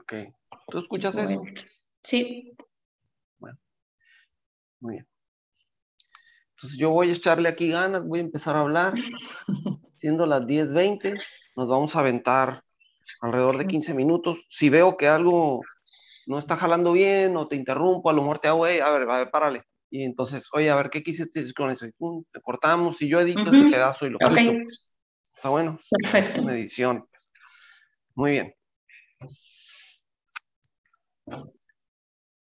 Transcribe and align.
Ok. 0.00 0.14
¿Tú 0.68 0.78
escuchas 0.78 1.16
eso? 1.16 1.42
Sí. 2.02 2.56
Bueno, 3.38 3.58
muy 4.80 4.94
bien. 4.94 5.08
Entonces 6.56 6.78
yo 6.78 6.90
voy 6.90 7.10
a 7.10 7.12
echarle 7.12 7.48
aquí 7.48 7.70
ganas, 7.70 8.04
voy 8.04 8.18
a 8.20 8.22
empezar 8.22 8.56
a 8.56 8.60
hablar. 8.60 8.94
Siendo 9.96 10.26
las 10.26 10.42
10.20, 10.42 11.20
nos 11.56 11.68
vamos 11.68 11.94
a 11.94 12.00
aventar 12.00 12.62
alrededor 13.20 13.58
de 13.58 13.66
15 13.66 13.94
minutos. 13.94 14.38
Si 14.48 14.68
veo 14.68 14.96
que 14.96 15.08
algo 15.08 15.60
no 16.26 16.38
está 16.38 16.56
jalando 16.56 16.92
bien 16.92 17.36
o 17.36 17.48
te 17.48 17.56
interrumpo, 17.56 18.10
a 18.10 18.12
lo 18.12 18.22
mejor 18.22 18.38
te 18.38 18.48
hago, 18.48 18.64
a 18.64 18.68
ver, 18.68 18.82
a 18.82 19.18
ver, 19.18 19.30
párale. 19.30 19.62
Y 19.90 20.04
entonces, 20.04 20.46
oye, 20.52 20.70
a 20.70 20.76
ver, 20.76 20.90
¿qué 20.90 21.02
quisiste 21.02 21.40
decir 21.40 21.54
con 21.54 21.70
eso? 21.70 21.86
Y 21.86 21.92
pum, 21.92 22.24
te 22.30 22.40
cortamos 22.40 23.00
y 23.00 23.08
yo 23.08 23.20
edito 23.20 23.50
ese 23.50 23.70
pedazo 23.70 24.06
y 24.06 24.10
lo 24.10 24.18
okay. 24.24 24.66
Está 25.34 25.48
bueno. 25.48 25.78
Perfecto. 25.90 26.42
Medición. 26.42 27.06
Muy 28.18 28.32
bien. 28.32 28.52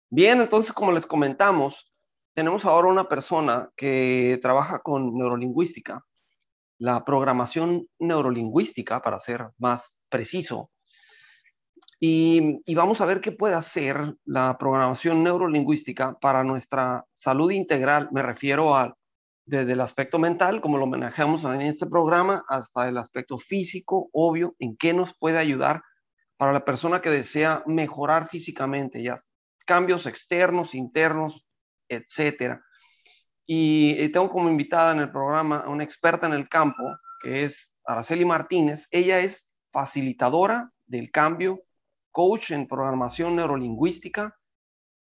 Bien, 0.09 0.39
entonces, 0.39 0.71
como 0.71 0.93
les 0.93 1.05
comentamos, 1.05 1.91
tenemos 2.34 2.63
ahora 2.63 2.88
una 2.88 3.09
persona 3.09 3.70
que 3.75 4.39
trabaja 4.41 4.79
con 4.79 5.13
neurolingüística, 5.17 6.05
la 6.77 7.03
programación 7.03 7.89
neurolingüística, 7.99 9.01
para 9.01 9.20
ser 9.20 9.49
más 9.57 9.99
preciso, 10.07 10.71
y, 11.99 12.73
vamos 12.73 13.01
a 13.01 13.05
ver 13.05 13.20
qué 13.20 13.34
puede 13.34 13.55
hacer 13.55 14.15
la 14.23 14.57
programación 14.57 15.23
neurolingüística 15.26 16.17
para 16.20 16.45
nuestra 16.45 17.05
salud 17.13 17.51
integral. 17.51 18.07
Me 18.13 18.23
refiero 18.23 18.77
a 18.77 18.95
desde 19.45 19.73
el 19.73 19.81
aspecto 19.81 20.17
mental, 20.17 20.59
como 20.59 20.77
lo 20.77 20.88
manejamos 20.88 21.44
en 21.44 21.62
este 21.62 21.85
programa, 21.85 22.44
hasta 22.48 22.88
el 22.90 22.98
aspecto 22.98 23.38
físico, 23.38 24.10
obvio, 24.12 24.55
en 24.60 24.76
qué 24.76 24.93
nos 24.93 25.15
puede 25.18 25.38
ayudar 25.38 25.84
para 26.38 26.51
la 26.51 26.65
persona 26.65 27.01
que 27.01 27.10
desea 27.10 27.63
mejorar 27.66 28.27
físicamente, 28.27 29.01
ya 29.04 29.18
cambios 29.66 30.05
externos, 30.05 30.76
internos, 30.76 31.46
etcétera. 31.88 32.63
Y 33.46 34.10
tengo 34.10 34.29
como 34.29 34.49
invitada 34.49 34.91
en 34.91 34.99
el 34.99 35.12
programa 35.12 35.60
a 35.60 35.70
una 35.70 35.84
experta 35.84 36.26
en 36.26 36.34
el 36.34 36.49
campo, 36.49 36.84
que 37.21 37.43
es 37.43 37.73
Araceli 37.85 38.26
Martínez. 38.26 38.88
Ella 38.91 39.20
es 39.20 39.51
facilitadora 39.71 40.71
del 40.85 41.12
cambio 41.12 41.63
coach 42.12 42.51
en 42.51 42.68
programación 42.68 43.35
neurolingüística 43.35 44.38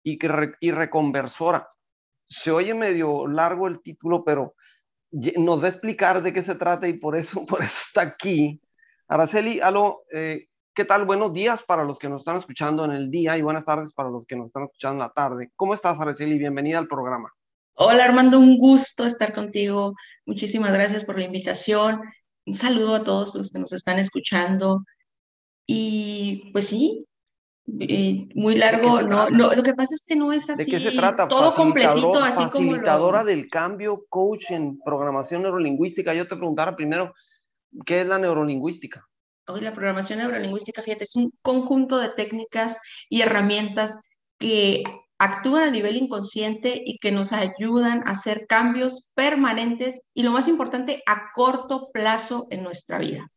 y, 0.03 0.19
y 0.61 0.70
reconversora. 0.70 1.69
Se 2.29 2.51
oye 2.51 2.75
medio 2.75 3.27
largo 3.27 3.69
el 3.69 3.81
título, 3.81 4.25
pero 4.25 4.55
nos 5.11 5.63
va 5.63 5.67
a 5.67 5.71
explicar 5.71 6.23
de 6.23 6.33
qué 6.33 6.43
se 6.43 6.55
trata 6.55 6.89
y 6.89 6.95
por 6.95 7.17
eso, 7.17 7.45
por 7.47 7.63
eso 7.63 7.79
está 7.87 8.03
aquí. 8.03 8.61
Araceli, 9.09 9.61
aló, 9.61 10.03
eh, 10.13 10.47
¿qué 10.75 10.85
tal? 10.85 11.07
Buenos 11.07 11.33
días 11.33 11.63
para 11.63 11.85
los 11.85 11.99
que 11.99 12.09
nos 12.09 12.23
están 12.23 12.37
escuchando 12.37 12.85
en 12.85 12.93
el 12.93 13.11
día 13.11 13.37
y 13.37 13.43
buenas 13.43 13.65
tardes 13.65 13.93
para 13.93 14.11
los 14.11 14.27
que 14.27 14.37
nos 14.37 14.49
están 14.49 14.65
escuchando 14.65 14.95
en 14.95 15.09
la 15.09 15.13
tarde. 15.13 15.53
¿Cómo 15.57 15.75
estás, 15.75 16.01
Araceli? 16.01 16.39
Bienvenida 16.39 16.79
al 16.79 16.89
programa. 16.89 17.33
Hola, 17.75 18.05
Armando, 18.05 18.39
un 18.39 18.57
gusto 18.57 19.05
estar 19.05 19.35
contigo. 19.35 19.95
Muchísimas 20.25 20.73
gracias 20.73 21.05
por 21.05 21.19
la 21.19 21.25
invitación. 21.25 22.01
Un 22.47 22.55
saludo 22.55 22.95
a 22.97 23.05
todos 23.05 23.35
los 23.35 23.53
que 23.53 23.59
nos 23.59 23.73
están 23.73 23.99
escuchando. 23.99 24.85
Y 25.67 26.51
pues 26.53 26.69
sí, 26.69 27.07
eh, 27.81 28.28
muy 28.34 28.56
largo, 28.56 29.03
no, 29.03 29.28
lo 29.28 29.62
que 29.62 29.75
pasa 29.75 29.95
es 29.95 30.05
que 30.06 30.14
no 30.14 30.33
es 30.33 30.48
así. 30.48 30.64
¿De 30.64 30.70
qué 30.70 30.81
se 30.81 30.97
trata? 30.97 31.27
Todo 31.27 31.55
completito, 31.55 32.23
así 32.23 32.45
como. 32.50 32.70
Facilitadora 32.70 33.25
del 33.25 33.47
cambio, 33.48 34.06
coach 34.08 34.53
en 34.53 34.78
programación 34.81 35.42
neurolingüística. 35.42 36.14
Yo 36.14 36.28
te 36.28 36.36
preguntara 36.36 36.77
primero, 36.77 37.14
¿qué 37.84 38.03
es 38.03 38.06
la 38.06 38.19
neurolingüística? 38.19 39.06
Hoy 39.48 39.61
la 39.61 39.73
programación 39.73 40.20
neurolingüística, 40.20 40.83
fíjate, 40.83 41.05
es 41.05 41.17
un 41.17 41.33
conjunto 41.42 41.98
de 41.98 42.11
técnicas 42.11 42.80
y 43.08 43.23
herramientas 43.23 44.01
que 44.39 44.83
actúan 45.18 45.64
a 45.64 45.70
nivel 45.70 45.96
inconsciente 45.96 46.83
y 46.85 46.98
que 46.98 47.11
nos 47.11 47.33
ayudan 47.33 48.07
a 48.07 48.12
hacer 48.12 48.46
cambios 48.46 49.11
permanentes 49.14 50.02
y 50.14 50.23
lo 50.23 50.30
más 50.30 50.46
importante, 50.46 51.02
a 51.07 51.33
corto 51.35 51.91
plazo 51.92 52.46
en 52.51 52.62
nuestra 52.62 52.98
vida 52.98 53.30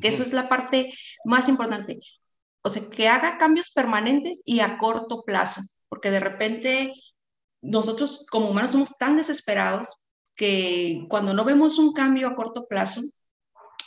que 0.00 0.08
eso 0.08 0.22
es 0.22 0.32
la 0.32 0.48
parte 0.48 0.92
más 1.24 1.48
importante. 1.48 1.98
O 2.62 2.68
sea, 2.68 2.82
que 2.90 3.08
haga 3.08 3.38
cambios 3.38 3.70
permanentes 3.70 4.42
y 4.44 4.60
a 4.60 4.78
corto 4.78 5.22
plazo, 5.24 5.62
porque 5.88 6.10
de 6.10 6.20
repente 6.20 6.92
nosotros 7.62 8.26
como 8.30 8.50
humanos 8.50 8.72
somos 8.72 8.96
tan 8.96 9.16
desesperados 9.16 10.04
que 10.34 11.04
cuando 11.08 11.34
no 11.34 11.44
vemos 11.44 11.78
un 11.78 11.92
cambio 11.92 12.28
a 12.28 12.34
corto 12.34 12.66
plazo, 12.66 13.02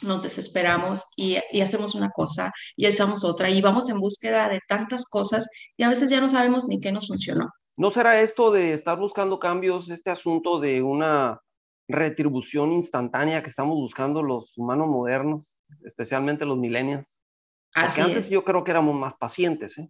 nos 0.02 0.24
desesperamos 0.24 1.06
y, 1.16 1.38
hacemos 1.62 1.96
una 1.96 2.10
cosa 2.10 2.52
y 2.76 2.86
hacemos 2.88 3.24
otra 3.24 3.50
y 3.50 3.62
vamos 3.62 3.90
en 3.90 4.00
búsqueda 4.00 4.50
de 4.50 4.60
tantas 4.68 5.06
cosas 5.06 5.48
y 5.78 5.84
a 5.84 5.90
veces 5.90 6.10
ya 6.10 6.20
no 6.20 6.28
sabemos 6.28 6.68
ni 6.68 6.80
qué 6.80 6.92
nos 6.92 7.08
funcionó. 7.08 7.50
¿No 7.78 7.92
será 7.92 8.20
esto 8.20 8.52
de 8.52 8.74
estar 8.74 8.98
buscando 8.98 9.40
cambios, 9.40 9.90
este 9.90 10.10
asunto 10.10 10.60
de 10.60 10.82
una 10.82 11.40
retribución 11.88 12.72
instantánea 12.72 13.44
que 13.44 13.50
estamos 13.50 13.76
buscando 13.76 14.24
los 14.24 14.58
humanos 14.58 14.88
modernos, 14.88 15.58
especialmente 15.84 16.46
los 16.46 16.58
millennials. 16.58 17.20
Porque 17.74 18.02
antes 18.02 18.30
yo 18.30 18.44
creo 18.44 18.64
que 18.64 18.72
éramos 18.72 18.96
más 18.96 19.14
pacientes. 19.16 19.78
¿eh? 19.78 19.90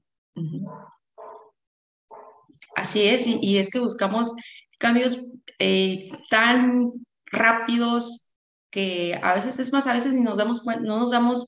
Así 2.76 3.02
es, 3.04 3.26
y, 3.28 3.58
es 3.58 3.70
que 3.70 3.80
buscamos 3.80 4.34
cambios 4.78 5.26
eh, 5.60 6.10
tan 6.30 6.92
rápidos 7.26 8.32
que 8.72 9.20
a 9.22 9.34
veces 9.34 9.60
es 9.60 9.74
más, 9.74 9.88
a 9.88 9.94
veces 9.94 10.14
ni 10.14 10.22
nos 10.22 10.38
damos 10.38 10.64
no 10.66 11.00
nos 11.00 11.12
damos 11.12 11.48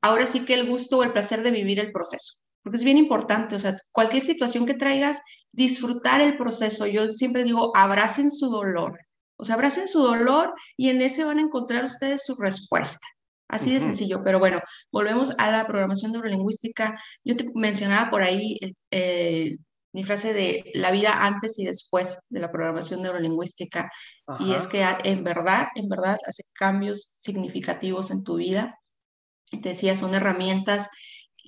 ahora 0.00 0.26
sí 0.26 0.44
que 0.44 0.54
el 0.54 0.68
gusto 0.68 0.98
o 0.98 1.02
el 1.02 1.12
placer 1.12 1.42
de 1.42 1.50
vivir 1.50 1.78
el 1.80 1.92
proceso, 1.92 2.34
porque 2.62 2.78
es 2.78 2.84
bien 2.84 2.96
importante, 2.96 3.54
o 3.54 3.58
sea, 3.58 3.78
cualquier 3.92 4.22
situación 4.22 4.66
que 4.66 4.74
traigas, 4.74 5.20
disfrutar 5.52 6.20
el 6.20 6.36
proceso. 6.36 6.86
Yo 6.86 7.08
siempre 7.08 7.44
digo, 7.44 7.76
abracen 7.76 8.30
su 8.30 8.48
dolor, 8.48 8.98
o 9.36 9.44
sea, 9.44 9.56
abracen 9.56 9.88
su 9.88 10.00
dolor 10.00 10.54
y 10.76 10.88
en 10.88 11.02
ese 11.02 11.24
van 11.24 11.38
a 11.38 11.42
encontrar 11.42 11.84
ustedes 11.84 12.24
su 12.24 12.36
respuesta. 12.36 13.06
Así 13.50 13.72
de 13.72 13.80
sencillo, 13.80 14.22
pero 14.24 14.38
bueno, 14.38 14.60
volvemos 14.92 15.32
a 15.38 15.50
la 15.50 15.66
programación 15.66 16.12
neurolingüística. 16.12 16.98
Yo 17.24 17.36
te 17.36 17.46
mencionaba 17.54 18.10
por 18.10 18.22
ahí 18.22 18.58
eh, 18.90 19.56
mi 19.92 20.04
frase 20.04 20.32
de 20.32 20.70
la 20.74 20.92
vida 20.92 21.24
antes 21.24 21.58
y 21.58 21.64
después 21.64 22.26
de 22.28 22.40
la 22.40 22.50
programación 22.50 23.02
neurolingüística. 23.02 23.90
Y 24.38 24.52
es 24.52 24.68
que 24.68 24.84
en 25.04 25.24
verdad, 25.24 25.66
en 25.74 25.88
verdad 25.88 26.16
hace 26.26 26.44
cambios 26.52 27.16
significativos 27.18 28.10
en 28.12 28.22
tu 28.22 28.36
vida. 28.36 28.78
Te 29.50 29.70
decía, 29.70 29.96
son 29.96 30.14
herramientas 30.14 30.88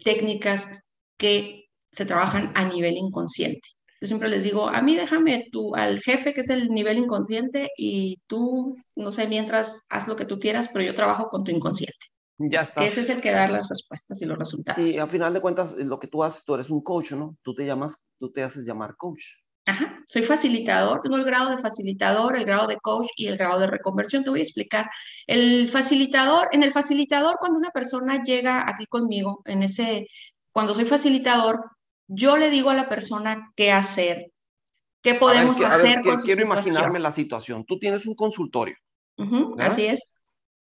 técnicas 0.05 0.69
que 1.17 1.67
se 1.93 2.05
trabajan 2.05 2.51
a 2.57 2.65
nivel 2.65 2.97
inconsciente. 2.97 3.69
Yo 4.03 4.09
siempre 4.09 4.29
les 4.29 4.43
digo, 4.43 4.69
a 4.69 4.83
mí 4.83 4.97
déjame 4.97 5.47
tú 5.53 5.77
al 5.77 6.01
jefe, 6.01 6.33
que 6.33 6.41
es 6.41 6.49
el 6.49 6.71
nivel 6.71 6.99
inconsciente, 6.99 7.71
y 7.77 8.19
tú, 8.27 8.77
no 8.97 9.13
sé, 9.13 9.29
mientras 9.29 9.85
haz 9.89 10.09
lo 10.09 10.17
que 10.17 10.25
tú 10.25 10.41
quieras, 10.41 10.69
pero 10.73 10.85
yo 10.85 10.93
trabajo 10.93 11.29
con 11.29 11.45
tu 11.45 11.53
inconsciente. 11.53 12.07
Ya 12.37 12.63
está. 12.63 12.81
Que 12.81 12.89
ese 12.89 13.03
es 13.03 13.11
el 13.11 13.21
que 13.21 13.31
da 13.31 13.47
las 13.47 13.69
respuestas 13.69 14.21
y 14.21 14.25
los 14.25 14.37
resultados. 14.37 14.91
Y 14.91 14.99
al 14.99 15.09
final 15.09 15.33
de 15.33 15.41
cuentas, 15.41 15.77
lo 15.77 16.01
que 16.01 16.09
tú 16.09 16.25
haces, 16.25 16.43
tú 16.45 16.57
eres 16.57 16.69
un 16.69 16.83
coach, 16.83 17.13
¿no? 17.13 17.37
Tú 17.43 17.55
te 17.55 17.65
llamas, 17.65 17.95
tú 18.19 18.33
te 18.33 18.43
haces 18.43 18.65
llamar 18.65 18.97
coach. 18.97 19.23
Ajá, 19.67 20.01
soy 20.09 20.23
facilitador, 20.23 21.01
tengo 21.01 21.15
el 21.15 21.25
grado 21.25 21.51
de 21.51 21.59
facilitador, 21.59 22.37
el 22.37 22.45
grado 22.45 22.67
de 22.67 22.79
coach 22.79 23.07
y 23.15 23.29
el 23.29 23.37
grado 23.37 23.61
de 23.61 23.69
reconversión. 23.69 24.25
Te 24.25 24.31
voy 24.31 24.41
a 24.41 24.43
explicar. 24.43 24.91
El 25.29 25.69
facilitador, 25.69 26.49
en 26.51 26.65
el 26.65 26.73
facilitador, 26.73 27.37
cuando 27.39 27.57
una 27.57 27.71
persona 27.71 28.21
llega 28.25 28.69
aquí 28.69 28.87
conmigo, 28.87 29.43
en 29.45 29.63
ese, 29.63 30.09
cuando 30.51 30.75
soy 30.75 30.87
facilitador, 30.87 31.61
yo 32.09 32.37
le 32.37 32.51
digo 32.51 32.71
a 32.71 32.75
la 32.75 32.89
persona 32.89 33.53
qué 33.57 33.73
hacer, 33.73 34.33
qué 35.03 35.15
podemos 35.15 35.61
hacer 35.61 36.03
con 36.03 36.21
Quiero 36.21 36.43
imaginarme 36.43 36.99
la 36.99 37.13
situación. 37.13 37.65
Tú 37.65 37.79
tienes 37.79 38.07
un 38.07 38.15
consultorio. 38.15 38.77
así 39.59 39.87
es. 39.87 40.11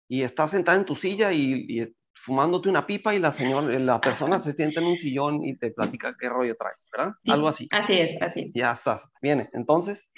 Y 0.07 0.24
estás 0.24 0.51
sentada 0.51 0.77
en 0.77 0.86
tu 0.86 0.95
silla 0.95 1.31
y, 1.31 1.94
fumándote 2.21 2.68
una 2.68 2.86
pipa 2.86 3.15
y 3.15 3.19
la 3.19 3.31
señora, 3.31 3.80
la 3.80 4.01
persona 4.01 4.39
se 4.39 4.51
sienta 4.51 4.81
en 4.81 4.88
un 4.88 4.97
sillón 4.97 5.41
y 5.45 5.56
te 5.56 5.71
platica 5.71 6.18
qué 6.19 6.27
rollo 6.27 6.53
trae, 6.57 6.74
¿verdad? 6.91 7.13
Algo 7.27 7.47
así. 7.47 7.69
Así 7.71 7.94
es, 7.94 8.21
así 8.21 8.42
es. 8.42 8.53
Ya 8.53 8.74
estás. 8.74 9.03
Viene. 9.21 9.50
Entonces. 9.53 10.09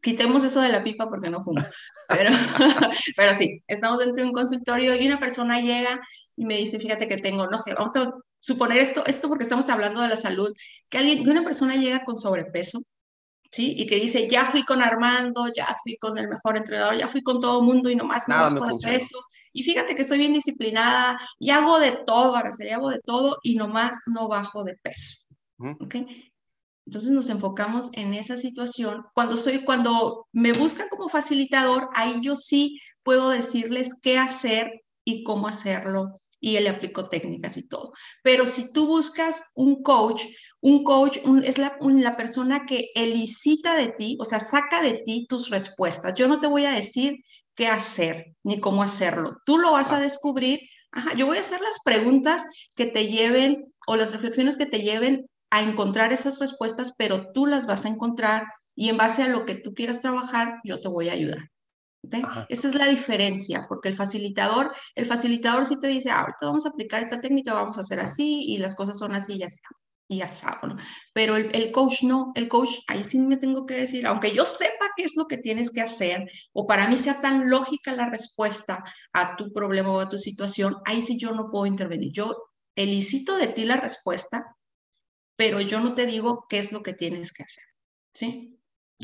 Quitemos 0.00 0.42
eso 0.44 0.62
de 0.62 0.70
la 0.70 0.82
pipa 0.82 1.10
porque 1.10 1.28
no 1.28 1.42
fumo. 1.42 1.62
Pero, 2.08 2.30
pero 3.16 3.34
sí, 3.34 3.62
estamos 3.66 3.98
dentro 3.98 4.22
de 4.22 4.30
un 4.30 4.34
consultorio 4.34 4.96
y 4.96 5.06
una 5.06 5.20
persona 5.20 5.60
llega 5.60 6.00
y 6.36 6.46
me 6.46 6.56
dice, 6.56 6.78
fíjate 6.78 7.06
que 7.06 7.18
tengo, 7.18 7.46
no 7.46 7.58
sé, 7.58 7.74
vamos 7.74 7.94
a 7.96 8.10
suponer 8.42 8.78
esto, 8.78 9.04
esto 9.06 9.28
porque 9.28 9.44
estamos 9.44 9.68
hablando 9.68 10.02
de 10.02 10.08
la 10.08 10.16
salud, 10.16 10.52
que 10.88 10.98
alguien, 10.98 11.22
que 11.22 11.30
una 11.30 11.44
persona 11.44 11.76
llega 11.76 12.04
con 12.04 12.16
sobrepeso, 12.16 12.80
¿sí? 13.52 13.74
Y 13.78 13.86
que 13.86 13.96
dice, 13.96 14.28
ya 14.28 14.44
fui 14.44 14.64
con 14.64 14.82
Armando, 14.82 15.46
ya 15.54 15.76
fui 15.82 15.96
con 15.96 16.18
el 16.18 16.28
mejor 16.28 16.56
entrenador, 16.56 16.98
ya 16.98 17.06
fui 17.06 17.22
con 17.22 17.40
todo 17.40 17.60
el 17.60 17.66
mundo 17.66 17.88
y 17.88 17.94
nomás 17.94 18.26
no 18.26 18.34
bajo 18.34 18.66
de 18.66 18.82
peso. 18.82 19.24
Y 19.52 19.62
fíjate 19.62 19.94
que 19.94 20.02
soy 20.02 20.18
bien 20.18 20.32
disciplinada 20.32 21.20
y 21.38 21.50
hago 21.50 21.78
de 21.78 21.92
todo, 21.92 22.34
y 22.58 22.68
hago 22.70 22.90
de 22.90 23.00
todo 23.00 23.38
y 23.42 23.54
nomás 23.54 23.96
no 24.06 24.26
bajo 24.26 24.64
de 24.64 24.76
peso. 24.82 25.26
¿Ok? 25.58 25.96
Entonces 26.84 27.12
nos 27.12 27.28
enfocamos 27.28 27.90
en 27.92 28.12
esa 28.14 28.36
situación. 28.36 29.04
Cuando 29.14 29.36
soy, 29.36 29.62
cuando 29.62 30.26
me 30.32 30.52
buscan 30.52 30.88
como 30.88 31.08
facilitador, 31.08 31.90
ahí 31.94 32.16
yo 32.22 32.34
sí 32.34 32.80
puedo 33.04 33.30
decirles 33.30 34.00
qué 34.02 34.18
hacer 34.18 34.82
y 35.04 35.22
cómo 35.22 35.46
hacerlo 35.46 36.16
y 36.42 36.56
él 36.56 36.64
le 36.64 36.70
aplicó 36.70 37.08
técnicas 37.08 37.56
y 37.56 37.68
todo. 37.68 37.92
Pero 38.22 38.44
si 38.44 38.72
tú 38.72 38.86
buscas 38.86 39.44
un 39.54 39.80
coach, 39.82 40.24
un 40.60 40.82
coach 40.82 41.18
es 41.44 41.56
la, 41.56 41.78
la 41.80 42.16
persona 42.16 42.66
que 42.66 42.90
elicita 42.96 43.76
de 43.76 43.88
ti, 43.88 44.18
o 44.20 44.24
sea, 44.24 44.40
saca 44.40 44.82
de 44.82 45.02
ti 45.06 45.26
tus 45.28 45.50
respuestas. 45.50 46.14
Yo 46.16 46.26
no 46.26 46.40
te 46.40 46.48
voy 46.48 46.64
a 46.64 46.72
decir 46.72 47.20
qué 47.54 47.68
hacer 47.68 48.34
ni 48.42 48.58
cómo 48.60 48.82
hacerlo. 48.82 49.38
Tú 49.46 49.56
lo 49.56 49.70
vas 49.72 49.92
a 49.92 50.00
descubrir. 50.00 50.58
Ajá, 50.90 51.14
yo 51.14 51.26
voy 51.26 51.38
a 51.38 51.42
hacer 51.42 51.60
las 51.60 51.78
preguntas 51.84 52.44
que 52.74 52.86
te 52.86 53.06
lleven 53.06 53.72
o 53.86 53.94
las 53.94 54.12
reflexiones 54.12 54.56
que 54.56 54.66
te 54.66 54.82
lleven 54.82 55.26
a 55.50 55.62
encontrar 55.62 56.12
esas 56.12 56.40
respuestas, 56.40 56.94
pero 56.98 57.30
tú 57.32 57.46
las 57.46 57.66
vas 57.66 57.84
a 57.84 57.88
encontrar 57.88 58.46
y 58.74 58.88
en 58.88 58.96
base 58.96 59.22
a 59.22 59.28
lo 59.28 59.46
que 59.46 59.54
tú 59.54 59.74
quieras 59.74 60.00
trabajar, 60.00 60.60
yo 60.64 60.80
te 60.80 60.88
voy 60.88 61.08
a 61.08 61.12
ayudar. 61.12 61.51
Esa 62.48 62.68
es 62.68 62.74
la 62.74 62.88
diferencia, 62.88 63.66
porque 63.68 63.88
el 63.88 63.94
facilitador, 63.94 64.74
el 64.94 65.06
facilitador 65.06 65.64
sí 65.64 65.78
te 65.80 65.86
dice, 65.86 66.10
ah, 66.10 66.20
ahorita 66.20 66.46
vamos 66.46 66.66
a 66.66 66.70
aplicar 66.70 67.02
esta 67.02 67.20
técnica, 67.20 67.54
vamos 67.54 67.78
a 67.78 67.82
hacer 67.82 68.00
así 68.00 68.44
y 68.48 68.58
las 68.58 68.74
cosas 68.74 68.98
son 68.98 69.14
así 69.14 69.34
y 69.34 69.42
así, 69.44 69.60
y. 70.12 70.22
Pero 71.14 71.36
el, 71.36 71.54
el, 71.54 71.72
coach 71.72 72.02
no, 72.02 72.32
el 72.34 72.48
coach, 72.48 72.70
ahí 72.86 73.04
sí 73.04 73.18
me 73.18 73.36
tengo 73.36 73.66
que 73.66 73.74
decir, 73.74 74.06
aunque 74.06 74.32
yo 74.32 74.44
sepa 74.44 74.90
qué 74.96 75.04
es 75.04 75.16
lo 75.16 75.26
que 75.26 75.38
tienes 75.38 75.70
que 75.70 75.80
hacer, 75.80 76.30
o 76.52 76.66
para 76.66 76.88
mí 76.88 76.98
sea 76.98 77.20
tan 77.20 77.48
lógica 77.48 77.94
la 77.94 78.10
respuesta 78.10 78.84
a 79.12 79.36
tu 79.36 79.50
problema 79.50 79.92
o 79.92 80.00
a 80.00 80.08
tu 80.08 80.18
situación, 80.18 80.76
ahí 80.84 81.02
sí 81.02 81.18
yo 81.18 81.32
no 81.32 81.50
puedo 81.50 81.66
intervenir. 81.66 82.12
Yo 82.12 82.36
elicito 82.76 83.36
de 83.36 83.48
ti 83.48 83.64
la 83.64 83.76
respuesta, 83.76 84.56
pero 85.36 85.60
yo 85.60 85.80
no 85.80 85.94
te 85.94 86.06
digo 86.06 86.46
qué 86.48 86.58
es 86.58 86.72
lo 86.72 86.82
que 86.82 86.92
tienes 86.92 87.32
que 87.32 87.44
hacer, 87.44 87.64
¿sí? 88.14 88.58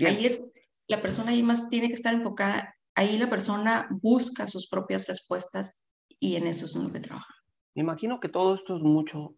Ahí 0.05 0.27
es, 0.27 0.41
la 0.87 1.03
persona 1.03 1.33
ahí 1.33 1.43
más 1.43 1.69
tiene 1.69 1.89
que 1.89 1.95
estar 1.95 2.15
enfocada, 2.15 2.75
ahí 2.99 3.17
la 3.17 3.31
persona 3.31 3.87
busca 3.91 4.49
sus 4.49 4.69
propias 4.69 5.07
respuestas 5.07 5.79
y 6.19 6.35
en 6.35 6.49
eso 6.49 6.67
es 6.67 6.75
en 6.75 6.83
lo 6.83 6.93
que 6.93 6.99
trabaja. 6.99 7.33
Me 7.77 7.83
imagino 7.83 8.19
que 8.19 8.29
todo 8.29 8.57
esto 8.57 8.77
es 8.77 8.83
mucho 8.83 9.37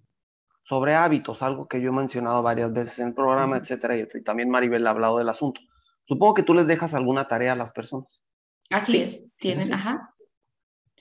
sobre 0.64 0.94
hábitos, 0.94 1.42
algo 1.42 1.68
que 1.68 1.78
yo 1.82 1.90
he 1.90 1.92
mencionado 1.92 2.42
varias 2.42 2.72
veces 2.72 3.00
en 3.00 3.08
el 3.08 3.14
programa, 3.14 3.58
etcétera, 3.58 3.98
y 3.98 4.06
también 4.24 4.48
Maribel 4.48 4.86
ha 4.86 4.90
hablado 4.90 5.18
del 5.18 5.28
asunto. 5.28 5.60
Supongo 6.06 6.32
que 6.32 6.42
tú 6.42 6.54
les 6.54 6.66
dejas 6.66 6.94
alguna 6.94 7.28
tarea 7.28 7.52
a 7.52 7.56
las 7.56 7.70
personas. 7.72 8.22
Así 8.70 9.02
es, 9.02 9.26
tienen, 9.36 9.74
ajá. 9.74 10.08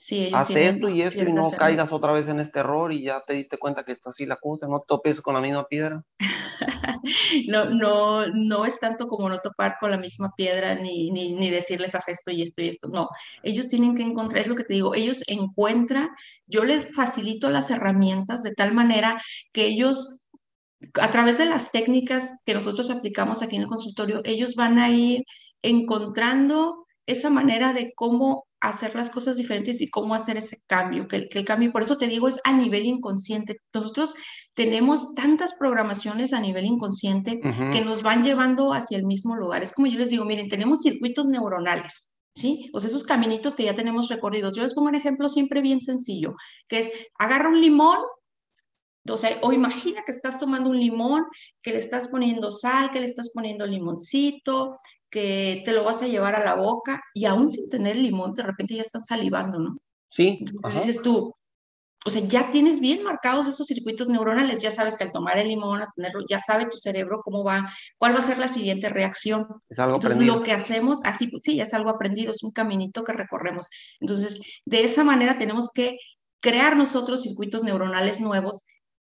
Sí, 0.02 0.30
Hace 0.32 0.66
esto 0.66 0.88
y 0.88 1.02
esto 1.02 1.20
y 1.20 1.30
no 1.30 1.50
caigas 1.50 1.92
otra 1.92 2.12
vez 2.12 2.26
en 2.26 2.40
este 2.40 2.60
error 2.60 2.90
y 2.90 3.02
ya 3.02 3.20
te 3.20 3.34
diste 3.34 3.58
cuenta 3.58 3.84
que 3.84 3.92
está 3.92 4.08
así 4.08 4.24
la 4.24 4.36
cosa, 4.36 4.66
no 4.66 4.80
topes 4.80 5.20
con 5.20 5.34
la 5.34 5.42
misma 5.42 5.66
piedra. 5.68 6.02
no, 7.48 7.66
no, 7.66 8.26
no 8.28 8.64
es 8.64 8.80
tanto 8.80 9.06
como 9.06 9.28
no 9.28 9.40
topar 9.40 9.76
con 9.78 9.90
la 9.90 9.98
misma 9.98 10.32
piedra 10.34 10.74
ni, 10.74 11.10
ni, 11.10 11.34
ni, 11.34 11.50
decirles 11.50 11.94
haz 11.94 12.08
esto 12.08 12.30
y 12.30 12.40
esto 12.40 12.62
y 12.62 12.70
esto. 12.70 12.88
No, 12.88 13.10
ellos 13.42 13.68
tienen 13.68 13.94
que 13.94 14.02
encontrar, 14.02 14.40
es 14.40 14.48
lo 14.48 14.54
que 14.54 14.64
te 14.64 14.72
digo, 14.72 14.94
ellos 14.94 15.22
encuentran, 15.26 16.08
yo 16.46 16.64
les 16.64 16.94
facilito 16.94 17.50
las 17.50 17.70
herramientas 17.70 18.42
de 18.42 18.54
tal 18.54 18.72
manera 18.72 19.20
que 19.52 19.66
ellos 19.66 20.26
a 20.98 21.10
través 21.10 21.36
de 21.36 21.44
las 21.44 21.72
técnicas 21.72 22.36
que 22.46 22.54
nosotros 22.54 22.90
aplicamos 22.90 23.42
aquí 23.42 23.56
en 23.56 23.62
el 23.62 23.68
consultorio, 23.68 24.22
ellos 24.24 24.54
van 24.54 24.78
a 24.78 24.88
ir 24.88 25.24
encontrando 25.60 26.86
esa 27.04 27.28
manera 27.28 27.74
de 27.74 27.92
cómo 27.94 28.46
hacer 28.60 28.94
las 28.94 29.10
cosas 29.10 29.36
diferentes 29.36 29.80
y 29.80 29.88
cómo 29.88 30.14
hacer 30.14 30.36
ese 30.36 30.58
cambio, 30.66 31.08
que, 31.08 31.28
el 31.30 31.44
cambio, 31.44 31.72
por 31.72 31.82
eso 31.82 31.96
te 31.96 32.06
digo, 32.06 32.28
es 32.28 32.40
a 32.44 32.52
nivel 32.52 32.86
inconsciente. 32.86 33.58
Nosotros 33.74 34.14
tenemos 34.54 35.14
tantas 35.14 35.54
programaciones 35.54 36.32
a 36.32 36.40
nivel 36.40 36.66
inconsciente 36.66 37.40
que 37.40 37.80
nos 37.82 38.02
van 38.02 38.22
llevando 38.22 38.74
hacia 38.74 38.98
el 38.98 39.04
mismo 39.04 39.36
lugar. 39.36 39.62
Es 39.62 39.72
como 39.72 39.86
yo 39.86 39.98
les 39.98 40.10
digo, 40.10 40.24
miren, 40.24 40.48
tenemos 40.48 40.82
circuitos 40.82 41.26
neuronales. 41.26 42.08
¿Sí? 42.32 42.70
O 42.72 42.78
sea, 42.78 42.88
esos 42.88 43.04
caminitos 43.04 43.56
que 43.56 43.64
ya 43.64 43.74
tenemos 43.74 44.08
recorridos. 44.08 44.54
Yo 44.54 44.62
les 44.62 44.72
pongo 44.72 44.88
un 44.88 44.94
ejemplo 44.94 45.28
siempre 45.28 45.62
bien 45.62 45.80
sencillo, 45.80 46.36
que 46.68 46.78
es 46.78 46.90
agarra 47.18 47.48
un 47.48 47.60
limón, 47.60 47.98
o 49.08 49.16
sea, 49.16 49.38
o 49.42 49.52
imagina 49.52 50.02
que 50.04 50.12
estás 50.12 50.38
tomando 50.38 50.70
un 50.70 50.78
limón, 50.78 51.24
que 51.62 51.72
le 51.72 51.78
estás 51.78 52.08
poniendo 52.08 52.50
sal, 52.50 52.90
que 52.90 53.00
le 53.00 53.06
estás 53.06 53.30
poniendo 53.32 53.66
limoncito, 53.66 54.76
que 55.10 55.62
te 55.64 55.72
lo 55.72 55.84
vas 55.84 56.02
a 56.02 56.08
llevar 56.08 56.34
a 56.34 56.44
la 56.44 56.54
boca 56.54 57.02
y 57.14 57.24
aún 57.24 57.50
sin 57.50 57.68
tener 57.68 57.96
limón, 57.96 58.34
de 58.34 58.42
repente 58.42 58.76
ya 58.76 58.82
estás 58.82 59.06
salivando, 59.06 59.58
¿no? 59.58 59.76
Sí. 60.10 60.38
Entonces 60.40 60.86
dices 60.86 61.02
tú, 61.02 61.34
o 62.06 62.10
sea, 62.10 62.22
ya 62.22 62.50
tienes 62.50 62.80
bien 62.80 63.02
marcados 63.02 63.46
esos 63.46 63.66
circuitos 63.66 64.08
neuronales, 64.08 64.62
ya 64.62 64.70
sabes 64.70 64.96
que 64.96 65.04
al 65.04 65.12
tomar 65.12 65.38
el 65.38 65.48
limón, 65.48 65.82
a 65.82 65.86
tenerlo, 65.94 66.20
ya 66.28 66.38
sabe 66.38 66.66
tu 66.66 66.78
cerebro 66.78 67.20
cómo 67.22 67.44
va, 67.44 67.70
cuál 67.98 68.14
va 68.14 68.20
a 68.20 68.22
ser 68.22 68.38
la 68.38 68.48
siguiente 68.48 68.88
reacción. 68.88 69.46
Es 69.68 69.78
algo 69.78 69.96
Entonces, 69.96 70.16
aprendido. 70.16 70.38
lo 70.38 70.42
que 70.42 70.52
hacemos, 70.52 71.00
así, 71.04 71.26
pues 71.26 71.42
sí, 71.42 71.60
es 71.60 71.74
algo 71.74 71.90
aprendido, 71.90 72.32
es 72.32 72.42
un 72.42 72.52
caminito 72.52 73.04
que 73.04 73.12
recorremos. 73.12 73.68
Entonces, 74.00 74.40
de 74.64 74.82
esa 74.82 75.04
manera 75.04 75.36
tenemos 75.36 75.70
que 75.74 75.98
crear 76.40 76.74
nosotros 76.74 77.22
circuitos 77.22 77.64
neuronales 77.64 78.20
nuevos 78.20 78.64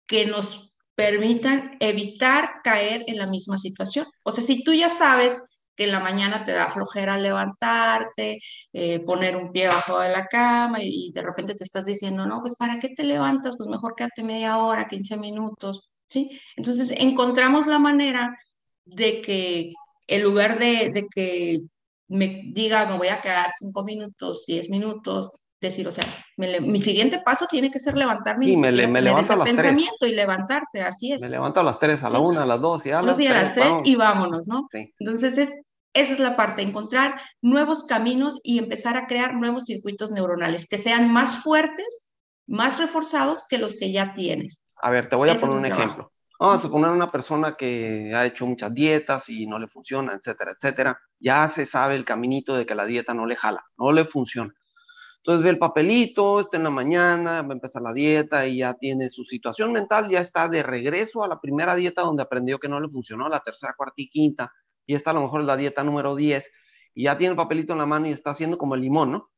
que 0.10 0.26
nos 0.26 0.76
permitan 0.96 1.78
evitar 1.80 2.62
caer 2.64 3.06
en 3.08 3.18
la 3.18 3.28
misma 3.28 3.58
situación. 3.58 4.08
O 4.24 4.32
sea, 4.32 4.44
si 4.44 4.64
tú 4.64 4.74
ya 4.74 4.90
sabes 4.90 5.42
que 5.76 5.86
en 5.86 5.92
la 5.94 6.00
mañana 6.02 6.44
te 6.44 6.52
da 6.52 6.72
flojera 6.72 7.18
levantarte, 7.18 8.42
eh, 8.74 9.00
poner 9.06 9.38
un 9.38 9.52
pie 9.54 9.68
bajo 9.68 10.00
de 10.00 10.10
la 10.10 10.26
cama 10.26 10.80
y, 10.82 11.12
de 11.14 11.22
repente 11.22 11.56
te 11.56 11.64
estás 11.64 11.86
diciendo, 11.86 12.26
no, 12.26 12.42
pues 12.42 12.56
¿para 12.58 12.80
qué 12.80 12.90
te 12.90 13.04
levantas? 13.04 13.56
Pues 13.56 13.70
mejor 13.70 13.96
quédate 13.96 14.24
media 14.24 14.58
hora, 14.58 14.90
15 14.90 15.16
minutos, 15.18 15.90
¿sí? 16.10 16.42
Entonces 16.58 16.92
encontramos 16.92 17.68
la 17.68 17.80
manera 17.80 18.38
de 18.84 19.22
que 19.22 19.74
en 20.08 20.24
lugar 20.24 20.60
de, 20.60 20.90
de 20.90 21.08
que 21.14 21.60
me 22.08 22.42
diga, 22.48 22.88
me 22.88 22.98
voy 22.98 23.10
a 23.10 23.22
quedar 23.22 23.52
5 23.58 23.84
minutos, 23.84 24.46
10 24.48 24.70
minutos, 24.70 25.32
decir, 25.62 25.88
o 25.88 25.92
sea, 25.92 26.06
mi 26.38 26.80
siguiente 26.80 27.22
paso 27.24 27.46
tiene 27.48 27.70
que 27.70 27.80
ser 27.80 27.98
levantarme 27.98 28.48
y 28.48 28.56
me, 28.56 28.72
me 28.88 29.02
levanto 29.02 29.34
a 29.34 29.36
las 29.38 29.48
pensamiento 29.48 30.06
y 30.06 30.14
levantarte, 30.14 30.82
así 30.82 31.12
es. 31.12 31.22
Me 31.22 31.30
levanto 31.30 31.60
a 31.60 31.64
las 31.64 31.80
3, 31.80 32.04
a 32.04 32.10
la 32.10 32.20
1, 32.20 32.42
a 32.42 32.46
las 32.46 32.62
2 32.62 32.86
y 32.86 32.92
a 32.92 33.02
las 33.02 33.18
3. 33.18 33.30
a 33.30 33.34
las 33.34 33.54
3 33.54 33.68
y 33.84 33.96
vámonos, 33.96 34.48
¿no? 34.48 34.68
Sí. 34.72 34.94
Entonces 35.00 35.38
es 35.38 35.64
esa 35.94 36.14
es 36.14 36.20
la 36.20 36.36
parte, 36.36 36.62
encontrar 36.62 37.20
nuevos 37.42 37.84
caminos 37.84 38.40
y 38.44 38.60
empezar 38.60 38.96
a 38.96 39.08
crear 39.08 39.34
nuevos 39.34 39.66
circuitos 39.66 40.12
neuronales 40.12 40.68
que 40.68 40.78
sean 40.78 41.12
más 41.12 41.44
fuertes, 41.44 42.10
más 42.48 42.80
reforzados 42.80 43.46
que 43.50 43.58
los 43.58 43.78
que 43.78 43.92
ya 43.92 44.14
tienes. 44.14 44.66
A 44.82 44.92
ver, 44.92 45.10
te 45.10 45.16
voy 45.16 45.30
a 45.30 45.36
poner 45.36 45.58
un 45.58 45.66
ejemplo. 45.66 46.12
Vamos 46.40 46.60
a 46.60 46.62
suponer 46.62 46.92
una 46.92 47.12
persona 47.12 47.58
que 47.58 48.14
ha 48.16 48.26
hecho 48.26 48.46
muchas 48.46 48.74
dietas 48.74 49.28
y 49.30 49.46
no 49.46 49.60
le 49.60 49.68
funciona, 49.68 50.14
etcétera, 50.14 50.52
etcétera. 50.52 50.98
Ya 51.20 51.48
se 51.50 51.66
sabe 51.66 51.96
el 51.96 52.06
caminito 52.06 52.56
de 52.56 52.66
que 52.66 52.76
la 52.76 52.86
dieta 52.86 53.14
no 53.14 53.26
le 53.26 53.36
jala, 53.36 53.66
no 53.78 53.92
le 53.92 54.06
funciona. 54.06 54.54
Entonces 55.24 55.44
ve 55.44 55.50
el 55.50 55.60
papelito, 55.60 56.40
está 56.40 56.58
en 56.58 56.64
la 56.64 56.70
mañana, 56.70 57.42
va 57.42 57.50
a 57.50 57.54
empezar 57.54 57.82
la 57.82 57.94
dieta 57.94 58.48
y 58.48 58.58
ya 58.58 58.74
tiene 58.74 59.10
su 59.10 59.26
situación 59.26 59.72
mental, 59.72 60.10
ya 60.10 60.22
está 60.22 60.48
de 60.48 60.64
regreso 60.64 61.24
a 61.24 61.28
la 61.28 61.42
primera 61.42 61.76
dieta 61.76 62.02
donde 62.02 62.24
aprendió 62.24 62.58
que 62.58 62.70
no 62.70 62.80
le 62.80 62.88
funcionó, 62.88 63.28
la 63.28 63.42
tercera, 63.42 63.76
cuarta 63.78 63.96
y 63.98 64.10
quinta, 64.10 64.52
y 64.86 64.96
esta 64.96 65.12
a 65.12 65.14
lo 65.14 65.22
mejor 65.22 65.44
la 65.44 65.58
dieta 65.58 65.84
número 65.84 66.16
10, 66.16 66.50
y 66.96 67.04
ya 67.04 67.18
tiene 67.18 67.32
el 67.32 67.38
papelito 67.38 67.74
en 67.74 67.80
la 67.80 67.86
mano 67.86 68.08
y 68.08 68.12
está 68.12 68.32
haciendo 68.32 68.58
como 68.58 68.76
el 68.76 68.82
limón, 68.82 69.12
¿no? 69.12 69.30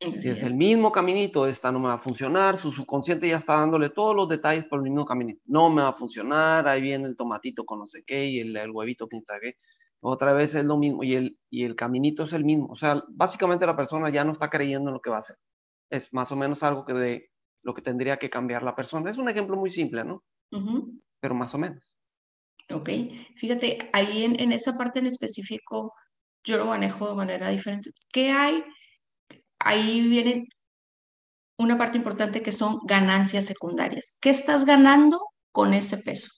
si 0.00 0.28
es, 0.28 0.42
el 0.42 0.56
mismo 0.56 0.92
caminito, 0.92 1.46
esta 1.46 1.72
no 1.72 1.80
me 1.80 1.88
va 1.88 1.94
a 1.94 1.98
funcionar, 1.98 2.56
su 2.56 2.70
subconsciente 2.70 3.28
ya 3.28 3.36
está 3.36 3.54
dándole 3.54 3.90
todos 3.90 4.14
los 4.14 4.28
detalles 4.28 4.64
por 4.64 4.78
el 4.78 4.84
mismo 4.84 5.04
caminito. 5.04 5.40
No 5.46 5.70
me 5.70 5.82
va 5.82 5.88
a 5.88 5.92
funcionar, 5.92 6.68
ahí 6.68 6.80
viene 6.80 7.08
el 7.08 7.16
tomatito 7.16 7.64
con 7.64 7.80
no 7.80 7.86
sé 7.86 8.04
qué 8.06 8.26
y 8.26 8.40
el, 8.40 8.70
huevito, 8.70 9.08
quién 9.08 9.24
sabe 9.24 9.56
Otra 10.00 10.32
vez 10.32 10.54
es 10.54 10.64
lo 10.64 10.76
mismo 10.76 11.02
y 11.02 11.14
el, 11.14 11.38
y 11.50 11.64
el 11.64 11.74
caminito 11.74 12.24
es 12.24 12.32
el 12.32 12.44
mismo. 12.44 12.66
O 12.70 12.76
sea, 12.76 13.02
básicamente 13.08 13.66
la 13.66 13.76
persona 13.76 14.10
ya 14.10 14.24
no 14.24 14.32
está 14.32 14.48
creyendo 14.48 14.90
en 14.90 14.94
lo 14.94 15.00
que 15.00 15.10
va 15.10 15.16
a 15.16 15.20
hacer. 15.20 15.36
Es 15.90 16.12
más 16.12 16.30
o 16.32 16.36
menos 16.36 16.62
algo 16.62 16.84
que 16.84 16.92
de 16.92 17.30
lo 17.62 17.74
que 17.74 17.82
tendría 17.82 18.18
que 18.18 18.30
cambiar 18.30 18.62
la 18.62 18.76
persona. 18.76 19.10
Es 19.10 19.18
un 19.18 19.28
ejemplo 19.28 19.56
muy 19.56 19.70
simple, 19.70 20.04
¿no? 20.04 20.22
Pero 21.20 21.34
más 21.34 21.54
o 21.54 21.58
menos. 21.58 21.98
¿ok? 22.72 22.90
Fíjate, 23.36 23.90
ahí 23.92 24.24
en, 24.24 24.52
esa 24.52 24.76
parte 24.76 24.98
en 24.98 25.06
específico 25.06 25.94
yo 26.44 26.58
lo 26.58 26.66
manejo 26.66 27.08
de 27.08 27.14
manera 27.14 27.48
diferente. 27.50 27.90
¿Qué 28.12 28.30
hay? 28.30 28.64
Ahí 29.58 30.06
viene 30.08 30.48
una 31.58 31.76
parte 31.76 31.98
importante 31.98 32.42
que 32.42 32.52
son 32.52 32.78
ganancias 32.84 33.46
secundarias. 33.46 34.16
¿Qué 34.20 34.30
estás 34.30 34.64
ganando 34.64 35.20
con 35.52 35.74
ese 35.74 35.98
peso? 35.98 36.28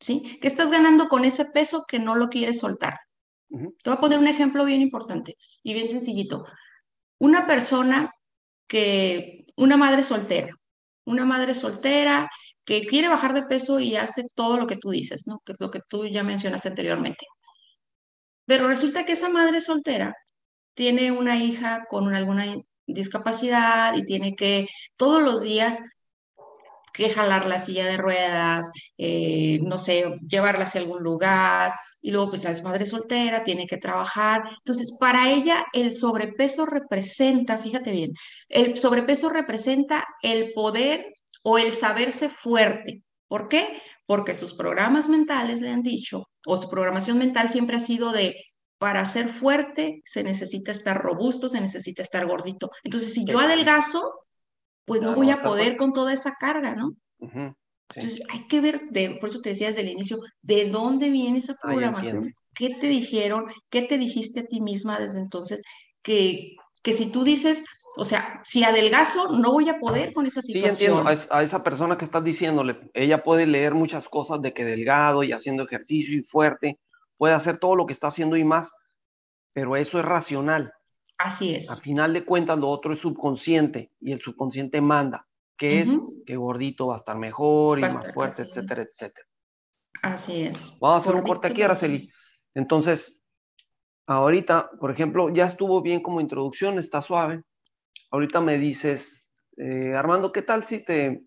¿Sí? 0.00 0.38
¿Qué 0.40 0.48
estás 0.48 0.70
ganando 0.70 1.08
con 1.08 1.24
ese 1.24 1.46
peso 1.46 1.84
que 1.86 1.98
no 1.98 2.14
lo 2.14 2.28
quieres 2.28 2.60
soltar? 2.60 2.98
Te 3.48 3.90
voy 3.90 3.94
a 3.94 4.00
poner 4.00 4.18
un 4.18 4.28
ejemplo 4.28 4.64
bien 4.64 4.80
importante 4.80 5.36
y 5.62 5.74
bien 5.74 5.88
sencillito. 5.88 6.44
Una 7.18 7.46
persona 7.46 8.12
que, 8.66 9.46
una 9.56 9.76
madre 9.76 10.02
soltera, 10.02 10.54
una 11.04 11.24
madre 11.24 11.54
soltera 11.54 12.30
que 12.64 12.82
quiere 12.82 13.08
bajar 13.08 13.34
de 13.34 13.44
peso 13.44 13.80
y 13.80 13.96
hace 13.96 14.24
todo 14.34 14.58
lo 14.58 14.66
que 14.66 14.76
tú 14.76 14.90
dices, 14.90 15.26
¿no? 15.26 15.40
Que 15.44 15.52
es 15.52 15.60
lo 15.60 15.70
que 15.70 15.80
tú 15.88 16.06
ya 16.06 16.22
mencionaste 16.22 16.68
anteriormente. 16.68 17.26
Pero 18.44 18.68
resulta 18.68 19.04
que 19.04 19.12
esa 19.12 19.28
madre 19.28 19.60
soltera 19.60 20.14
tiene 20.74 21.12
una 21.12 21.36
hija 21.36 21.86
con 21.88 22.14
alguna 22.14 22.46
discapacidad 22.86 23.94
y 23.94 24.04
tiene 24.04 24.34
que 24.36 24.68
todos 24.96 25.22
los 25.22 25.42
días 25.42 25.80
que 26.98 27.08
jalar 27.08 27.46
la 27.46 27.60
silla 27.60 27.86
de 27.86 27.96
ruedas, 27.96 28.70
eh, 28.98 29.60
no 29.62 29.78
sé, 29.78 30.18
llevarla 30.28 30.64
hacia 30.64 30.80
algún 30.80 31.00
lugar, 31.00 31.74
y 32.02 32.10
luego 32.10 32.30
pues 32.30 32.44
es 32.44 32.64
madre 32.64 32.86
soltera, 32.86 33.44
tiene 33.44 33.68
que 33.68 33.76
trabajar. 33.76 34.42
Entonces, 34.58 34.96
para 34.98 35.30
ella 35.30 35.64
el 35.72 35.94
sobrepeso 35.94 36.66
representa, 36.66 37.56
fíjate 37.56 37.92
bien, 37.92 38.14
el 38.48 38.76
sobrepeso 38.76 39.28
representa 39.28 40.06
el 40.22 40.52
poder 40.54 41.14
o 41.44 41.56
el 41.56 41.72
saberse 41.72 42.28
fuerte. 42.28 43.04
¿Por 43.28 43.48
qué? 43.48 43.80
Porque 44.04 44.34
sus 44.34 44.54
programas 44.54 45.08
mentales 45.08 45.60
le 45.60 45.70
han 45.70 45.82
dicho, 45.84 46.28
o 46.46 46.56
su 46.56 46.68
programación 46.68 47.16
mental 47.18 47.48
siempre 47.48 47.76
ha 47.76 47.80
sido 47.80 48.10
de, 48.10 48.34
para 48.78 49.04
ser 49.04 49.28
fuerte 49.28 50.02
se 50.04 50.24
necesita 50.24 50.72
estar 50.72 51.00
robusto, 51.00 51.48
se 51.48 51.60
necesita 51.60 52.02
estar 52.02 52.26
gordito. 52.26 52.70
Entonces, 52.82 53.14
si 53.14 53.24
yo 53.24 53.38
adelgazo, 53.38 54.12
pues 54.88 55.02
no 55.02 55.14
voy 55.14 55.30
a 55.30 55.42
poder 55.42 55.76
con 55.76 55.92
toda 55.92 56.12
esa 56.12 56.34
carga, 56.40 56.74
¿no? 56.74 56.94
Entonces 57.94 58.22
hay 58.30 58.46
que 58.48 58.60
ver, 58.60 58.88
por 59.20 59.28
eso 59.28 59.40
te 59.40 59.50
decía 59.50 59.68
desde 59.68 59.82
el 59.82 59.88
inicio, 59.88 60.18
de 60.42 60.68
dónde 60.68 61.10
viene 61.10 61.38
esa 61.38 61.54
programación, 61.62 62.34
qué 62.54 62.74
te 62.80 62.88
dijeron, 62.88 63.46
qué 63.70 63.82
te 63.82 63.98
dijiste 63.98 64.40
a 64.40 64.46
ti 64.46 64.60
misma 64.60 64.98
desde 64.98 65.20
entonces, 65.20 65.62
que, 66.02 66.56
que 66.82 66.92
si 66.92 67.06
tú 67.06 67.22
dices, 67.22 67.62
o 67.96 68.04
sea, 68.04 68.42
si 68.44 68.62
adelgazo, 68.62 69.32
no 69.32 69.52
voy 69.52 69.68
a 69.68 69.78
poder 69.78 70.12
con 70.12 70.26
esa 70.26 70.42
situación. 70.42 70.76
Sí, 70.76 70.84
entiendo, 70.86 71.26
a, 71.30 71.42
esa 71.42 71.62
persona 71.62 71.98
que 71.98 72.04
estás 72.04 72.22
diciéndole, 72.22 72.90
ella 72.94 73.22
puede 73.22 73.46
leer 73.46 73.74
muchas 73.74 74.08
cosas 74.08 74.40
de 74.40 74.52
que 74.52 74.64
delgado 74.64 75.22
y 75.22 75.32
haciendo 75.32 75.64
ejercicio 75.64 76.16
y 76.16 76.22
fuerte, 76.22 76.78
puede 77.16 77.34
hacer 77.34 77.58
todo 77.58 77.74
lo 77.74 77.86
que 77.86 77.92
está 77.92 78.08
haciendo 78.08 78.36
y 78.36 78.44
más, 78.44 78.70
pero 79.52 79.76
eso 79.76 79.98
es 79.98 80.04
racional. 80.04 80.72
Así 81.18 81.54
es. 81.54 81.70
A 81.70 81.76
final 81.76 82.12
de 82.12 82.24
cuentas, 82.24 82.58
lo 82.58 82.68
otro 82.68 82.92
es 82.92 83.00
subconsciente 83.00 83.90
y 84.00 84.12
el 84.12 84.20
subconsciente 84.20 84.80
manda 84.80 85.28
que 85.58 85.80
es 85.80 85.90
que 86.24 86.36
gordito 86.36 86.86
va 86.86 86.94
a 86.94 86.98
estar 86.98 87.18
mejor 87.18 87.80
y 87.80 87.82
más 87.82 88.12
fuerte, 88.14 88.42
etcétera, 88.42 88.82
etcétera. 88.82 89.26
Así 90.02 90.42
es. 90.42 90.78
Vamos 90.78 90.98
a 90.98 91.00
hacer 91.00 91.14
un 91.16 91.26
corte 91.26 91.48
aquí, 91.48 91.62
Araceli. 91.62 92.08
Entonces, 92.54 93.20
ahorita, 94.06 94.70
por 94.78 94.92
ejemplo, 94.92 95.28
ya 95.30 95.46
estuvo 95.46 95.82
bien 95.82 96.00
como 96.00 96.20
introducción, 96.20 96.78
está 96.78 97.02
suave. 97.02 97.42
Ahorita 98.12 98.40
me 98.40 98.56
dices, 98.56 99.26
eh, 99.56 99.94
Armando, 99.94 100.30
¿qué 100.30 100.42
tal 100.42 100.64
si 100.64 100.84
te, 100.84 101.24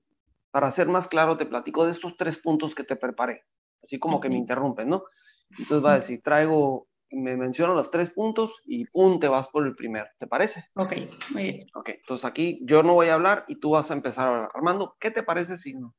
para 0.49 0.71
ser 0.71 0.87
más 0.87 1.09
claro, 1.09 1.37
te 1.37 1.45
platico 1.45 1.85
de 1.85 1.91
estos 1.91 2.15
tres 2.15 2.37
puntos 2.37 2.73
que 2.73 2.85
te 2.85 2.95
preparé? 2.95 3.43
Así 3.83 3.99
como 3.99 4.21
que 4.21 4.29
me 4.29 4.37
interrumpen, 4.37 4.87
¿no? 4.87 5.03
Entonces 5.49 5.85
va 5.85 5.93
a 5.93 5.99
decir, 5.99 6.21
traigo 6.23 6.87
me 7.11 7.35
menciono 7.35 7.73
los 7.73 7.91
tres 7.91 8.09
puntos 8.09 8.51
y 8.65 8.85
pum, 8.85 9.19
te 9.19 9.27
vas 9.27 9.47
por 9.49 9.65
el 9.65 9.75
primero. 9.75 10.07
¿Te 10.17 10.27
parece? 10.27 10.65
Ok, 10.75 10.93
muy 11.31 11.43
bien. 11.43 11.67
Ok, 11.75 11.89
entonces 11.89 12.25
aquí 12.25 12.59
yo 12.63 12.83
no 12.83 12.93
voy 12.93 13.07
a 13.07 13.15
hablar 13.15 13.45
y 13.47 13.57
tú 13.57 13.71
vas 13.71 13.91
a 13.91 13.93
empezar 13.93 14.27
a 14.27 14.27
hablar. 14.29 14.51
Armando, 14.53 14.95
¿qué 14.99 15.11
te 15.11 15.23
parece 15.23 15.57
si 15.57 15.73
no? 15.73 15.95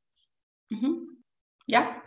¿Ya? 1.66 2.02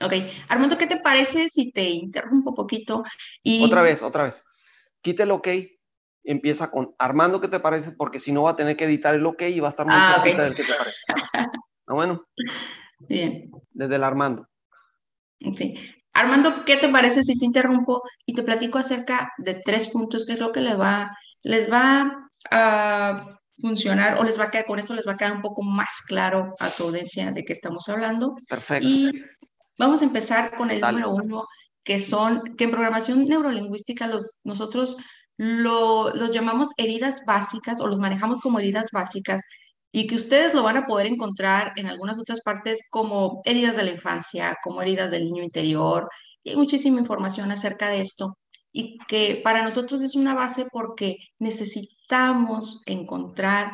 Ok, 0.00 0.12
Armando, 0.48 0.78
¿qué 0.78 0.86
te 0.86 0.96
parece 0.96 1.48
si 1.48 1.72
te 1.72 1.88
interrumpo 1.88 2.50
un 2.50 2.56
poquito? 2.56 3.04
Y... 3.42 3.64
Otra 3.64 3.82
vez, 3.82 4.02
otra 4.02 4.24
vez. 4.24 4.42
Quite 5.02 5.22
el 5.22 5.30
ok, 5.30 5.48
empieza 6.24 6.70
con 6.70 6.94
Armando, 6.98 7.40
¿qué 7.40 7.48
te 7.48 7.60
parece? 7.60 7.92
Porque 7.92 8.18
si 8.18 8.32
no 8.32 8.44
va 8.44 8.50
a 8.50 8.56
tener 8.56 8.76
que 8.76 8.84
editar 8.84 9.14
el 9.14 9.26
ok 9.26 9.42
y 9.42 9.60
va 9.60 9.68
a 9.68 9.70
estar 9.70 9.86
muy 9.86 9.94
ah, 9.96 10.20
cerquita 10.22 10.44
del 10.44 10.54
que 10.54 10.64
te 10.64 10.72
parece. 10.72 10.98
¿Ah, 11.86 11.94
bueno? 11.94 12.24
Bien. 13.00 13.50
Desde 13.70 13.96
el 13.96 14.04
Armando. 14.04 14.48
Sí. 15.52 15.74
Armando, 16.12 16.64
¿qué 16.64 16.76
te 16.76 16.88
parece 16.88 17.22
si 17.22 17.38
te 17.38 17.44
interrumpo 17.44 18.02
y 18.26 18.34
te 18.34 18.42
platico 18.42 18.78
acerca 18.78 19.32
de 19.38 19.54
tres 19.54 19.88
puntos 19.88 20.26
que 20.26 20.36
creo 20.36 20.52
que 20.52 20.60
les 20.60 20.78
va, 20.78 21.16
les 21.42 21.70
va 21.70 22.28
a 22.50 23.38
funcionar 23.60 24.18
o 24.18 24.24
les 24.24 24.38
va 24.38 24.44
a 24.44 24.50
quedar, 24.50 24.66
con 24.66 24.78
eso 24.78 24.94
les 24.94 25.06
va 25.06 25.12
a 25.12 25.16
quedar 25.16 25.32
un 25.32 25.42
poco 25.42 25.62
más 25.62 26.02
claro 26.06 26.54
a 26.58 26.70
tu 26.70 26.84
audiencia 26.84 27.30
de 27.30 27.44
qué 27.44 27.52
estamos 27.52 27.88
hablando. 27.88 28.34
Perfecto. 28.48 28.88
Y 28.88 29.22
vamos 29.78 30.02
a 30.02 30.04
empezar 30.04 30.56
con 30.56 30.70
el 30.70 30.80
número 30.80 31.10
uno, 31.10 31.46
que 31.84 32.00
son, 32.00 32.42
que 32.56 32.64
en 32.64 32.70
programación 32.70 33.24
neurolingüística 33.24 34.06
los, 34.06 34.40
nosotros 34.44 34.96
lo, 35.36 36.14
los 36.14 36.32
llamamos 36.32 36.70
heridas 36.76 37.22
básicas 37.26 37.80
o 37.80 37.86
los 37.86 37.98
manejamos 37.98 38.40
como 38.40 38.58
heridas 38.58 38.90
básicas 38.92 39.42
y 39.92 40.06
que 40.06 40.14
ustedes 40.16 40.54
lo 40.54 40.62
van 40.62 40.76
a 40.76 40.86
poder 40.86 41.06
encontrar 41.06 41.72
en 41.76 41.86
algunas 41.86 42.18
otras 42.18 42.40
partes 42.42 42.86
como 42.90 43.40
heridas 43.44 43.76
de 43.76 43.84
la 43.84 43.90
infancia, 43.90 44.56
como 44.62 44.82
heridas 44.82 45.10
del 45.10 45.24
niño 45.24 45.42
interior, 45.42 46.08
y 46.42 46.50
hay 46.50 46.56
muchísima 46.56 47.00
información 47.00 47.50
acerca 47.50 47.88
de 47.88 48.00
esto 48.00 48.38
y 48.72 48.98
que 49.08 49.40
para 49.42 49.62
nosotros 49.62 50.02
es 50.02 50.14
una 50.14 50.34
base 50.34 50.66
porque 50.70 51.16
necesitamos 51.38 52.82
encontrar 52.86 53.72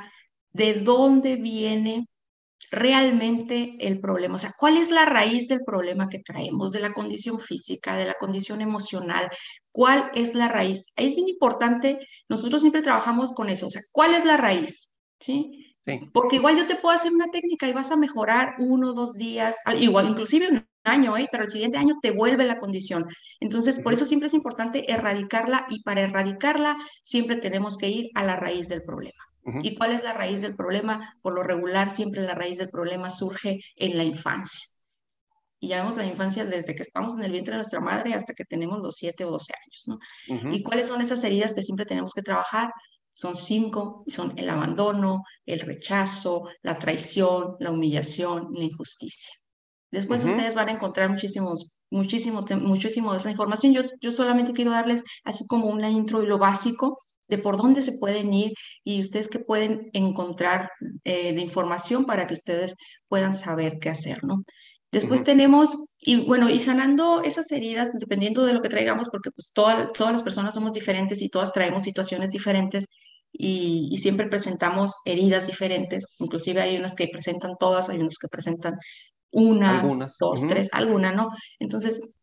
de 0.52 0.74
dónde 0.74 1.36
viene 1.36 2.08
realmente 2.70 3.76
el 3.78 4.00
problema, 4.00 4.36
o 4.36 4.38
sea, 4.38 4.52
cuál 4.58 4.76
es 4.76 4.90
la 4.90 5.04
raíz 5.04 5.48
del 5.48 5.62
problema 5.64 6.08
que 6.08 6.18
traemos, 6.18 6.72
de 6.72 6.80
la 6.80 6.92
condición 6.92 7.38
física, 7.38 7.96
de 7.96 8.06
la 8.06 8.14
condición 8.14 8.60
emocional, 8.60 9.30
cuál 9.70 10.10
es 10.14 10.34
la 10.34 10.48
raíz. 10.48 10.86
Es 10.96 11.14
bien 11.14 11.28
importante, 11.28 11.98
nosotros 12.28 12.62
siempre 12.62 12.82
trabajamos 12.82 13.32
con 13.34 13.50
eso, 13.50 13.66
o 13.66 13.70
sea, 13.70 13.82
¿cuál 13.92 14.14
es 14.14 14.24
la 14.24 14.36
raíz? 14.36 14.90
¿Sí? 15.20 15.65
Porque 16.12 16.36
igual 16.36 16.56
yo 16.56 16.66
te 16.66 16.76
puedo 16.76 16.94
hacer 16.94 17.12
una 17.12 17.28
técnica 17.28 17.68
y 17.68 17.72
vas 17.72 17.92
a 17.92 17.96
mejorar 17.96 18.56
uno 18.58 18.90
o 18.90 18.92
dos 18.92 19.14
días, 19.14 19.58
igual 19.78 20.08
inclusive 20.08 20.48
un 20.48 20.66
año, 20.82 21.16
¿eh? 21.16 21.28
pero 21.30 21.44
el 21.44 21.50
siguiente 21.50 21.78
año 21.78 21.96
te 22.02 22.10
vuelve 22.10 22.44
la 22.44 22.58
condición. 22.58 23.06
Entonces, 23.40 23.78
por 23.80 23.92
eso 23.92 24.04
siempre 24.04 24.26
es 24.26 24.34
importante 24.34 24.90
erradicarla 24.90 25.66
y 25.68 25.82
para 25.82 26.02
erradicarla 26.02 26.76
siempre 27.02 27.36
tenemos 27.36 27.76
que 27.76 27.88
ir 27.88 28.10
a 28.14 28.24
la 28.24 28.36
raíz 28.36 28.68
del 28.68 28.82
problema. 28.82 29.22
¿Y 29.62 29.76
cuál 29.76 29.92
es 29.92 30.02
la 30.02 30.12
raíz 30.12 30.42
del 30.42 30.56
problema? 30.56 31.14
Por 31.22 31.32
lo 31.34 31.44
regular, 31.44 31.90
siempre 31.90 32.20
la 32.22 32.34
raíz 32.34 32.58
del 32.58 32.68
problema 32.68 33.10
surge 33.10 33.60
en 33.76 33.96
la 33.96 34.02
infancia. 34.02 34.66
Y 35.60 35.68
ya 35.68 35.78
vemos 35.78 35.96
la 35.96 36.04
infancia 36.04 36.44
desde 36.44 36.74
que 36.74 36.82
estamos 36.82 37.16
en 37.16 37.22
el 37.22 37.30
vientre 37.30 37.52
de 37.52 37.58
nuestra 37.58 37.80
madre 37.80 38.12
hasta 38.12 38.34
que 38.34 38.44
tenemos 38.44 38.82
los 38.82 38.96
7 38.96 39.24
o 39.24 39.30
12 39.30 39.52
años, 39.54 39.84
¿no? 39.86 40.52
¿Y 40.52 40.64
cuáles 40.64 40.88
son 40.88 41.00
esas 41.00 41.22
heridas 41.22 41.54
que 41.54 41.62
siempre 41.62 41.86
tenemos 41.86 42.12
que 42.12 42.22
trabajar? 42.22 42.72
Son 43.16 43.34
cinco 43.34 44.02
y 44.04 44.10
son 44.10 44.34
el 44.36 44.50
abandono, 44.50 45.24
el 45.46 45.60
rechazo, 45.60 46.50
la 46.62 46.78
traición, 46.78 47.56
la 47.60 47.70
humillación 47.70 48.48
y 48.52 48.58
la 48.58 48.64
injusticia. 48.66 49.32
Después 49.90 50.22
ustedes 50.22 50.54
van 50.54 50.68
a 50.68 50.72
encontrar 50.72 51.08
muchísimos, 51.08 51.80
muchísimo, 51.88 52.44
muchísimo 52.60 53.12
de 53.12 53.18
esa 53.18 53.30
información. 53.30 53.72
Yo, 53.72 53.82
yo 54.02 54.10
solamente 54.10 54.52
quiero 54.52 54.70
darles 54.70 55.02
así 55.24 55.46
como 55.46 55.68
una 55.68 55.88
intro 55.88 56.22
y 56.22 56.26
lo 56.26 56.36
básico 56.36 56.98
de 57.28 57.38
por 57.38 57.56
dónde 57.56 57.80
se 57.80 57.96
pueden 57.96 58.34
ir 58.34 58.52
y 58.84 59.00
ustedes 59.00 59.30
que 59.30 59.38
pueden 59.38 59.88
encontrar 59.94 60.70
eh, 61.04 61.32
de 61.32 61.40
información 61.40 62.04
para 62.04 62.26
que 62.26 62.34
ustedes 62.34 62.74
puedan 63.08 63.34
saber 63.34 63.78
qué 63.80 63.88
hacer, 63.88 64.24
¿no? 64.24 64.44
Después 64.92 65.24
tenemos, 65.24 65.76
y 66.00 66.24
bueno, 66.24 66.48
y 66.48 66.58
sanando 66.58 67.22
esas 67.22 67.50
heridas, 67.50 67.90
dependiendo 67.92 68.44
de 68.44 68.52
lo 68.52 68.60
que 68.60 68.68
traigamos, 68.68 69.08
porque 69.10 69.30
pues 69.30 69.52
todas 69.52 69.88
las 69.98 70.22
personas 70.22 70.54
somos 70.54 70.74
diferentes 70.74 71.22
y 71.22 71.28
todas 71.28 71.52
traemos 71.52 71.82
situaciones 71.82 72.30
diferentes, 72.30 72.86
y, 73.38 73.96
siempre 73.98 74.26
presentamos 74.26 74.96
heridas 75.04 75.46
diferentes, 75.46 76.14
inclusive 76.18 76.60
hay 76.60 76.76
unas 76.76 76.94
que 76.94 77.08
presentan 77.08 77.56
todas, 77.58 77.88
hay 77.88 77.98
unas 77.98 78.18
que 78.18 78.28
presentan 78.28 78.74
una, 79.30 79.82
dos, 80.18 80.46
tres, 80.46 80.70
alguna, 80.72 81.12
¿no? 81.12 81.30
Entonces, 81.58 82.18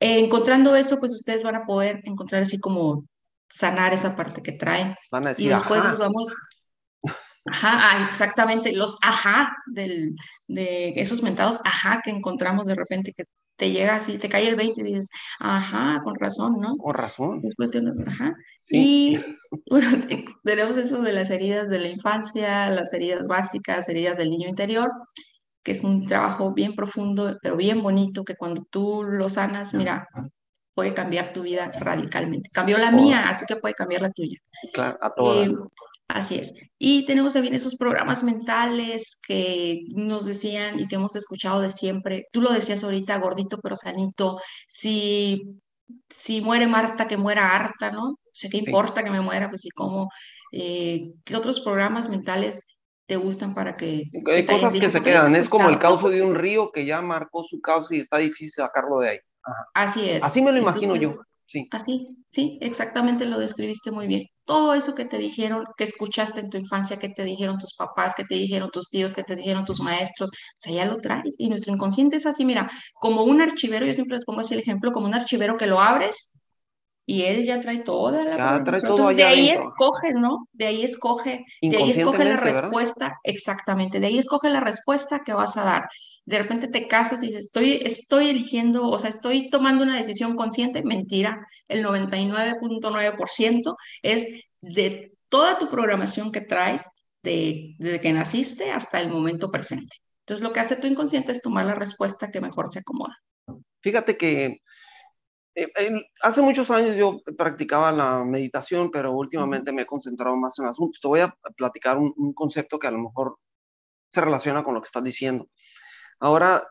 encontrando 0.00 0.74
eso, 0.74 0.98
pues 0.98 1.12
ustedes 1.12 1.42
van 1.42 1.56
a 1.56 1.66
poder 1.66 2.00
encontrar 2.04 2.42
así 2.42 2.58
como 2.58 3.04
sanar 3.48 3.92
esa 3.92 4.16
parte 4.16 4.42
que 4.42 4.52
traen. 4.52 4.94
y 5.36 5.48
después 5.48 5.84
nos 5.84 5.98
vamos... 5.98 6.34
Ajá, 7.46 7.70
ah, 7.72 8.06
exactamente, 8.06 8.72
los 8.72 8.98
ajá 9.02 9.56
del, 9.66 10.14
de 10.46 10.92
esos 10.96 11.22
mentados 11.22 11.58
ajá 11.64 12.02
que 12.04 12.10
encontramos 12.10 12.66
de 12.66 12.74
repente 12.74 13.12
que 13.16 13.24
te 13.60 13.70
llega 13.70 13.96
así, 13.96 14.16
te 14.16 14.30
cae 14.30 14.48
el 14.48 14.56
20 14.56 14.80
y 14.80 14.84
dices, 14.84 15.10
ajá, 15.38 16.00
con 16.02 16.14
razón, 16.14 16.58
¿no? 16.60 16.78
Con 16.78 16.94
razón. 16.94 17.42
Es 17.44 17.54
cuestión 17.54 17.84
de, 17.84 17.92
ajá. 18.06 18.34
Y 18.70 19.20
bueno, 19.68 19.88
tenemos 20.44 20.78
eso 20.78 21.02
de 21.02 21.12
las 21.12 21.28
heridas 21.28 21.68
de 21.68 21.78
la 21.78 21.88
infancia, 21.88 22.70
las 22.70 22.94
heridas 22.94 23.28
básicas, 23.28 23.86
heridas 23.90 24.16
del 24.16 24.30
niño 24.30 24.48
interior, 24.48 24.90
que 25.62 25.72
es 25.72 25.84
un 25.84 26.06
trabajo 26.06 26.54
bien 26.54 26.74
profundo, 26.74 27.36
pero 27.42 27.54
bien 27.56 27.82
bonito, 27.82 28.24
que 28.24 28.34
cuando 28.34 28.64
tú 28.70 29.04
lo 29.04 29.28
sanas, 29.28 29.74
mira, 29.74 30.08
puede 30.74 30.94
cambiar 30.94 31.34
tu 31.34 31.42
vida 31.42 31.70
radicalmente. 31.78 32.48
Cambió 32.50 32.78
la 32.78 32.90
mía, 32.90 33.28
así 33.28 33.44
que 33.46 33.56
puede 33.56 33.74
cambiar 33.74 34.00
la 34.00 34.10
tuya. 34.10 34.38
Claro, 34.72 34.96
a 35.02 35.12
todas. 35.12 35.48
Eh, 35.48 35.54
Así 36.14 36.36
es. 36.36 36.54
Y 36.78 37.04
tenemos 37.06 37.34
también 37.34 37.54
esos 37.54 37.76
programas 37.76 38.22
mentales 38.22 39.18
que 39.26 39.82
nos 39.94 40.24
decían 40.24 40.80
y 40.80 40.86
que 40.88 40.96
hemos 40.96 41.14
escuchado 41.14 41.60
de 41.60 41.70
siempre. 41.70 42.26
Tú 42.32 42.40
lo 42.40 42.52
decías 42.52 42.82
ahorita, 42.82 43.18
gordito 43.18 43.58
pero 43.62 43.76
sanito. 43.76 44.40
Si, 44.66 45.42
si 46.08 46.40
muere 46.40 46.66
Marta, 46.66 47.06
que 47.06 47.16
muera 47.16 47.54
harta, 47.54 47.90
¿no? 47.90 48.10
O 48.10 48.18
sea, 48.32 48.50
¿qué 48.50 48.58
importa 48.58 49.02
que 49.02 49.10
me 49.10 49.20
muera? 49.20 49.48
Pues 49.48 49.64
y 49.64 49.70
cómo. 49.70 50.08
Eh, 50.52 51.12
¿Qué 51.24 51.36
otros 51.36 51.60
programas 51.60 52.08
mentales 52.08 52.66
te 53.06 53.16
gustan 53.16 53.54
para 53.54 53.76
que... 53.76 54.04
Hay 54.32 54.46
cosas 54.46 54.72
que 54.72 54.90
se 54.90 55.02
quedan. 55.02 55.36
Es 55.36 55.48
como 55.48 55.68
el 55.68 55.78
cauce 55.78 56.08
de 56.08 56.22
un 56.22 56.34
río 56.34 56.72
que 56.72 56.86
ya 56.86 57.02
marcó 57.02 57.44
su 57.48 57.60
cauce 57.60 57.96
y 57.96 58.00
está 58.00 58.18
difícil 58.18 58.50
sacarlo 58.50 58.98
de 59.00 59.08
ahí. 59.10 59.18
Así 59.74 60.08
es. 60.08 60.24
Así 60.24 60.42
me 60.42 60.52
lo 60.52 60.58
imagino 60.58 60.96
yo. 60.96 61.10
Sí. 61.50 61.66
Así, 61.72 62.08
sí, 62.30 62.58
exactamente 62.60 63.26
lo 63.26 63.36
describiste 63.38 63.90
muy 63.90 64.06
bien. 64.06 64.22
Todo 64.44 64.72
eso 64.74 64.94
que 64.94 65.04
te 65.04 65.18
dijeron, 65.18 65.64
que 65.76 65.82
escuchaste 65.82 66.38
en 66.40 66.48
tu 66.48 66.58
infancia, 66.58 66.96
que 66.96 67.08
te 67.08 67.24
dijeron 67.24 67.58
tus 67.58 67.74
papás, 67.74 68.14
que 68.14 68.24
te 68.24 68.36
dijeron 68.36 68.70
tus 68.70 68.88
tíos, 68.88 69.14
que 69.14 69.24
te 69.24 69.34
dijeron 69.34 69.64
tus 69.64 69.80
maestros, 69.80 70.30
o 70.30 70.34
sea, 70.58 70.72
ya 70.72 70.84
lo 70.84 70.98
traes. 70.98 71.34
Y 71.38 71.48
nuestro 71.48 71.72
inconsciente 71.72 72.16
es 72.16 72.26
así, 72.26 72.44
mira, 72.44 72.70
como 72.94 73.24
un 73.24 73.40
archivero, 73.40 73.84
yo 73.84 73.94
siempre 73.94 74.14
les 74.16 74.24
pongo 74.24 74.40
así 74.40 74.54
el 74.54 74.60
ejemplo, 74.60 74.92
como 74.92 75.06
un 75.06 75.14
archivero 75.14 75.56
que 75.56 75.66
lo 75.66 75.80
abres 75.80 76.38
y 77.10 77.24
él 77.24 77.44
ya 77.44 77.60
trae 77.60 77.80
toda 77.80 78.24
la 78.24 78.36
Ya 78.36 78.62
trae 78.62 78.80
programación. 78.80 78.86
todo 78.86 79.10
Entonces, 79.10 79.16
de 79.16 79.24
ahí 79.24 79.48
escoge, 79.48 80.14
¿no? 80.14 80.46
De 80.52 80.66
ahí 80.66 80.84
escoge, 80.84 81.44
de 81.60 81.76
ahí 81.76 81.90
escoge 81.90 82.24
la 82.24 82.36
respuesta, 82.36 83.18
exactamente, 83.24 83.98
de 83.98 84.06
ahí 84.06 84.18
escoge 84.18 84.48
la 84.48 84.60
respuesta 84.60 85.24
que 85.24 85.32
vas 85.32 85.56
a 85.56 85.64
dar. 85.64 85.88
De 86.24 86.38
repente 86.38 86.68
te 86.68 86.86
casas 86.86 87.20
y 87.20 87.26
dices, 87.26 87.46
estoy, 87.46 87.80
estoy 87.82 88.28
eligiendo, 88.28 88.88
o 88.88 88.96
sea, 88.96 89.10
estoy 89.10 89.50
tomando 89.50 89.82
una 89.82 89.96
decisión 89.96 90.36
consciente. 90.36 90.84
Mentira, 90.84 91.44
el 91.66 91.84
99.9% 91.84 93.76
es 94.02 94.28
de 94.60 95.12
toda 95.28 95.58
tu 95.58 95.68
programación 95.68 96.30
que 96.30 96.42
traes 96.42 96.84
de, 97.24 97.74
desde 97.78 98.00
que 98.00 98.12
naciste 98.12 98.70
hasta 98.70 99.00
el 99.00 99.08
momento 99.08 99.50
presente. 99.50 99.96
Entonces, 100.20 100.46
lo 100.46 100.52
que 100.52 100.60
hace 100.60 100.76
tu 100.76 100.86
inconsciente 100.86 101.32
es 101.32 101.42
tomar 101.42 101.64
la 101.64 101.74
respuesta 101.74 102.30
que 102.30 102.40
mejor 102.40 102.68
se 102.68 102.78
acomoda. 102.78 103.18
Fíjate 103.80 104.16
que 104.16 104.58
eh, 105.54 105.68
hace 106.22 106.42
muchos 106.42 106.70
años 106.70 106.96
yo 106.96 107.20
practicaba 107.36 107.92
la 107.92 108.24
meditación, 108.24 108.90
pero 108.90 109.12
últimamente 109.12 109.72
me 109.72 109.82
he 109.82 109.86
concentrado 109.86 110.36
más 110.36 110.58
en 110.58 110.66
asuntos. 110.66 111.00
Te 111.00 111.08
voy 111.08 111.20
a 111.20 111.34
platicar 111.56 111.98
un, 111.98 112.12
un 112.16 112.32
concepto 112.32 112.78
que 112.78 112.86
a 112.86 112.90
lo 112.92 112.98
mejor 112.98 113.36
se 114.12 114.20
relaciona 114.20 114.64
con 114.64 114.74
lo 114.74 114.80
que 114.82 114.86
estás 114.86 115.04
diciendo. 115.04 115.48
Ahora, 116.20 116.66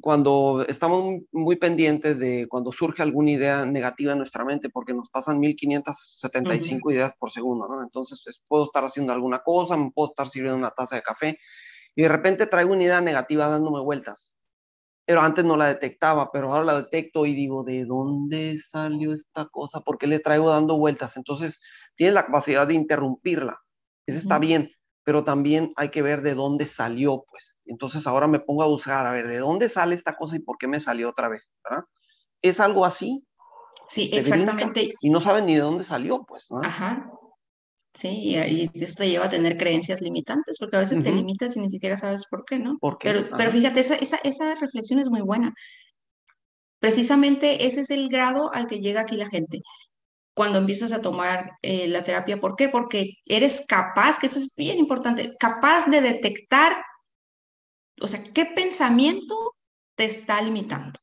cuando 0.00 0.64
estamos 0.68 1.22
muy, 1.32 1.56
pendientes 1.56 2.18
de 2.18 2.46
cuando 2.48 2.72
surge 2.72 3.02
alguna 3.02 3.32
idea 3.32 3.66
negativa 3.66 4.12
en 4.12 4.18
nuestra 4.18 4.44
mente, 4.44 4.70
porque 4.70 4.94
nos 4.94 5.10
pasan 5.10 5.38
1575 5.40 6.90
ideas 6.90 7.14
por 7.18 7.30
segundo, 7.30 7.68
¿no? 7.68 7.82
Entonces, 7.82 8.22
es- 8.26 8.40
puedo 8.48 8.64
estar 8.64 8.84
haciendo 8.84 9.12
alguna 9.12 9.40
cosa, 9.42 9.76
puedo 9.94 10.10
estar 10.10 10.28
sirviendo 10.28 10.58
una 10.58 10.70
taza 10.70 10.96
de 10.96 11.02
café 11.02 11.38
y 11.94 12.02
de 12.02 12.08
repente 12.08 12.46
traigo 12.46 12.72
una 12.72 12.84
idea 12.84 13.00
negativa 13.00 13.48
dándome 13.48 13.80
vueltas. 13.80 14.34
Pero 15.06 15.20
antes 15.20 15.44
no 15.44 15.56
la 15.56 15.66
detectaba, 15.66 16.30
pero 16.32 16.52
ahora 16.52 16.64
la 16.64 16.76
detecto 16.82 17.26
y 17.26 17.34
digo, 17.34 17.62
¿de 17.62 17.84
dónde 17.84 18.58
salió 18.58 19.12
esta 19.12 19.46
cosa? 19.46 19.80
¿Por 19.80 19.98
qué 19.98 20.06
le 20.06 20.18
traigo 20.18 20.48
dando 20.50 20.78
vueltas? 20.78 21.16
Entonces, 21.16 21.60
tienes 21.94 22.14
la 22.14 22.24
capacidad 22.26 22.66
de 22.66 22.74
interrumpirla. 22.74 23.60
Eso 24.06 24.18
está 24.18 24.36
Ujú. 24.36 24.46
bien, 24.46 24.70
pero 25.04 25.22
también 25.24 25.72
hay 25.76 25.90
que 25.90 26.00
ver 26.02 26.22
de 26.22 26.34
dónde 26.34 26.64
salió, 26.66 27.24
pues. 27.30 27.58
Entonces 27.66 28.06
ahora 28.06 28.26
me 28.26 28.40
pongo 28.40 28.62
a 28.62 28.66
buscar, 28.66 29.06
a 29.06 29.10
ver, 29.10 29.28
¿de 29.28 29.38
dónde 29.38 29.68
sale 29.68 29.94
esta 29.94 30.16
cosa 30.16 30.36
y 30.36 30.40
por 30.40 30.56
qué 30.58 30.66
me 30.68 30.80
salió 30.80 31.10
otra 31.10 31.28
vez? 31.28 31.50
¿verdad? 31.68 31.84
Es 32.42 32.60
algo 32.60 32.84
así, 32.86 33.26
Sí, 33.88 34.10
te 34.10 34.22
brinca 34.22 34.38
exactamente. 34.40 34.94
y 35.00 35.10
no 35.10 35.20
sabes 35.20 35.44
ni 35.44 35.54
de 35.54 35.60
dónde 35.60 35.84
salió, 35.84 36.24
pues, 36.24 36.50
¿no? 36.50 36.60
Ajá. 36.62 37.10
Sí, 37.94 38.08
y, 38.08 38.70
y 38.74 38.82
eso 38.82 38.96
te 38.96 39.08
lleva 39.08 39.26
a 39.26 39.28
tener 39.28 39.56
creencias 39.56 40.00
limitantes, 40.00 40.58
porque 40.58 40.76
a 40.76 40.80
veces 40.80 41.02
te 41.02 41.12
limitas 41.12 41.56
y 41.56 41.60
ni 41.60 41.70
siquiera 41.70 41.96
sabes 41.96 42.26
por 42.26 42.44
qué, 42.44 42.58
¿no? 42.58 42.76
¿Por 42.78 42.98
qué? 42.98 43.24
Pero, 43.36 43.50
fíjate, 43.52 43.78
esa, 43.78 43.94
esa, 43.94 44.16
esa 44.24 44.56
reflexión 44.56 44.98
es 44.98 45.08
muy 45.08 45.20
buena. 45.20 45.54
Precisamente 46.80 47.66
ese 47.66 47.80
es 47.80 47.90
el 47.90 48.08
grado 48.08 48.52
al 48.52 48.66
que 48.66 48.80
llega 48.80 49.02
aquí 49.02 49.16
la 49.16 49.28
gente 49.28 49.62
cuando 50.34 50.58
empiezas 50.58 50.92
a 50.92 51.00
tomar 51.00 51.52
eh, 51.62 51.86
la 51.86 52.02
terapia. 52.02 52.40
¿Por 52.40 52.56
qué? 52.56 52.68
Porque 52.68 53.14
eres 53.24 53.64
capaz, 53.66 54.18
que 54.18 54.26
eso 54.26 54.40
es 54.40 54.54
bien 54.56 54.78
importante, 54.78 55.36
capaz 55.38 55.86
de 55.86 56.00
detectar, 56.00 56.84
o 58.00 58.08
sea, 58.08 58.20
qué 58.34 58.44
pensamiento 58.44 59.54
te 59.96 60.04
está 60.04 60.42
limitando. 60.42 60.98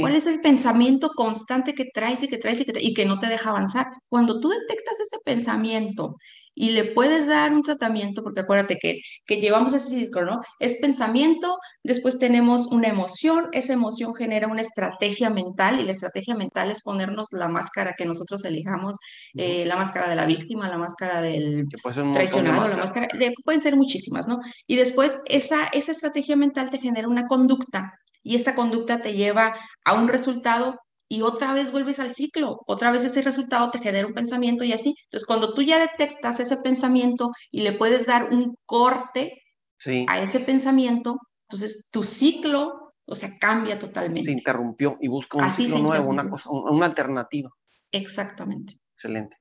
¿Cuál 0.00 0.16
es 0.16 0.26
el 0.26 0.40
pensamiento 0.40 1.10
constante 1.14 1.74
que 1.74 1.86
traes 1.92 2.22
y 2.22 2.28
que 2.28 2.38
traes 2.38 2.60
y 2.60 2.64
que, 2.64 2.72
y 2.80 2.94
que 2.94 3.04
no 3.04 3.18
te 3.18 3.26
deja 3.26 3.50
avanzar? 3.50 3.86
Cuando 4.08 4.40
tú 4.40 4.48
detectas 4.48 5.00
ese 5.00 5.18
pensamiento 5.24 6.16
y 6.54 6.70
le 6.70 6.84
puedes 6.84 7.26
dar 7.26 7.52
un 7.52 7.62
tratamiento, 7.62 8.22
porque 8.22 8.40
acuérdate 8.40 8.78
que, 8.78 9.00
que 9.26 9.40
llevamos 9.40 9.74
ese 9.74 9.90
ciclo, 9.90 10.24
¿no? 10.24 10.40
Es 10.60 10.78
pensamiento, 10.80 11.58
después 11.82 12.18
tenemos 12.18 12.66
una 12.68 12.88
emoción, 12.88 13.48
esa 13.52 13.72
emoción 13.72 14.14
genera 14.14 14.46
una 14.46 14.62
estrategia 14.62 15.30
mental 15.30 15.80
y 15.80 15.84
la 15.84 15.90
estrategia 15.90 16.34
mental 16.34 16.70
es 16.70 16.82
ponernos 16.82 17.32
la 17.32 17.48
máscara 17.48 17.94
que 17.98 18.06
nosotros 18.06 18.44
elijamos, 18.44 18.96
eh, 19.34 19.64
la 19.66 19.76
máscara 19.76 20.08
de 20.08 20.14
la 20.14 20.26
víctima, 20.26 20.68
la 20.68 20.78
máscara 20.78 21.20
del 21.20 21.66
montón 21.84 22.08
de 22.08 22.12
traicionado, 22.12 22.68
la 22.68 22.76
máscara, 22.76 23.08
de, 23.18 23.34
pueden 23.44 23.60
ser 23.60 23.76
muchísimas, 23.76 24.28
¿no? 24.28 24.38
Y 24.66 24.76
después 24.76 25.18
esa, 25.26 25.66
esa 25.72 25.92
estrategia 25.92 26.36
mental 26.36 26.70
te 26.70 26.78
genera 26.78 27.08
una 27.08 27.26
conducta 27.26 27.98
y 28.24 28.34
esa 28.34 28.56
conducta 28.56 29.00
te 29.00 29.12
lleva 29.14 29.54
a 29.84 29.92
un 29.94 30.08
resultado 30.08 30.80
y 31.08 31.22
otra 31.22 31.52
vez 31.52 31.70
vuelves 31.70 32.00
al 32.00 32.12
ciclo, 32.12 32.56
otra 32.66 32.90
vez 32.90 33.04
ese 33.04 33.22
resultado 33.22 33.70
te 33.70 33.78
genera 33.78 34.06
un 34.08 34.14
pensamiento 34.14 34.64
y 34.64 34.72
así. 34.72 34.94
Entonces, 35.04 35.26
cuando 35.26 35.54
tú 35.54 35.62
ya 35.62 35.78
detectas 35.78 36.40
ese 36.40 36.56
pensamiento 36.56 37.30
y 37.52 37.60
le 37.60 37.72
puedes 37.72 38.06
dar 38.06 38.30
un 38.32 38.56
corte 38.66 39.40
Sí, 39.76 40.06
a 40.08 40.18
ese 40.18 40.40
pensamiento, 40.40 41.18
entonces 41.48 41.88
tu 41.92 42.02
ciclo, 42.02 42.94
o 43.06 43.14
sea, 43.14 43.30
cambia 43.38 43.74
se 43.74 43.80
totalmente. 43.80 44.30
interrumpió 44.30 44.96
y 45.00 45.08
busca 45.08 45.36
un 45.38 45.44
Así 45.44 45.64
ciclo 45.64 45.76
se 45.76 45.82
nuevo, 45.82 46.08
una 46.08 46.28
cosa, 46.28 46.48
una 46.50 46.86
alternativa. 46.86 47.50
Exactamente. 47.92 48.74
Excelente. 48.94 49.36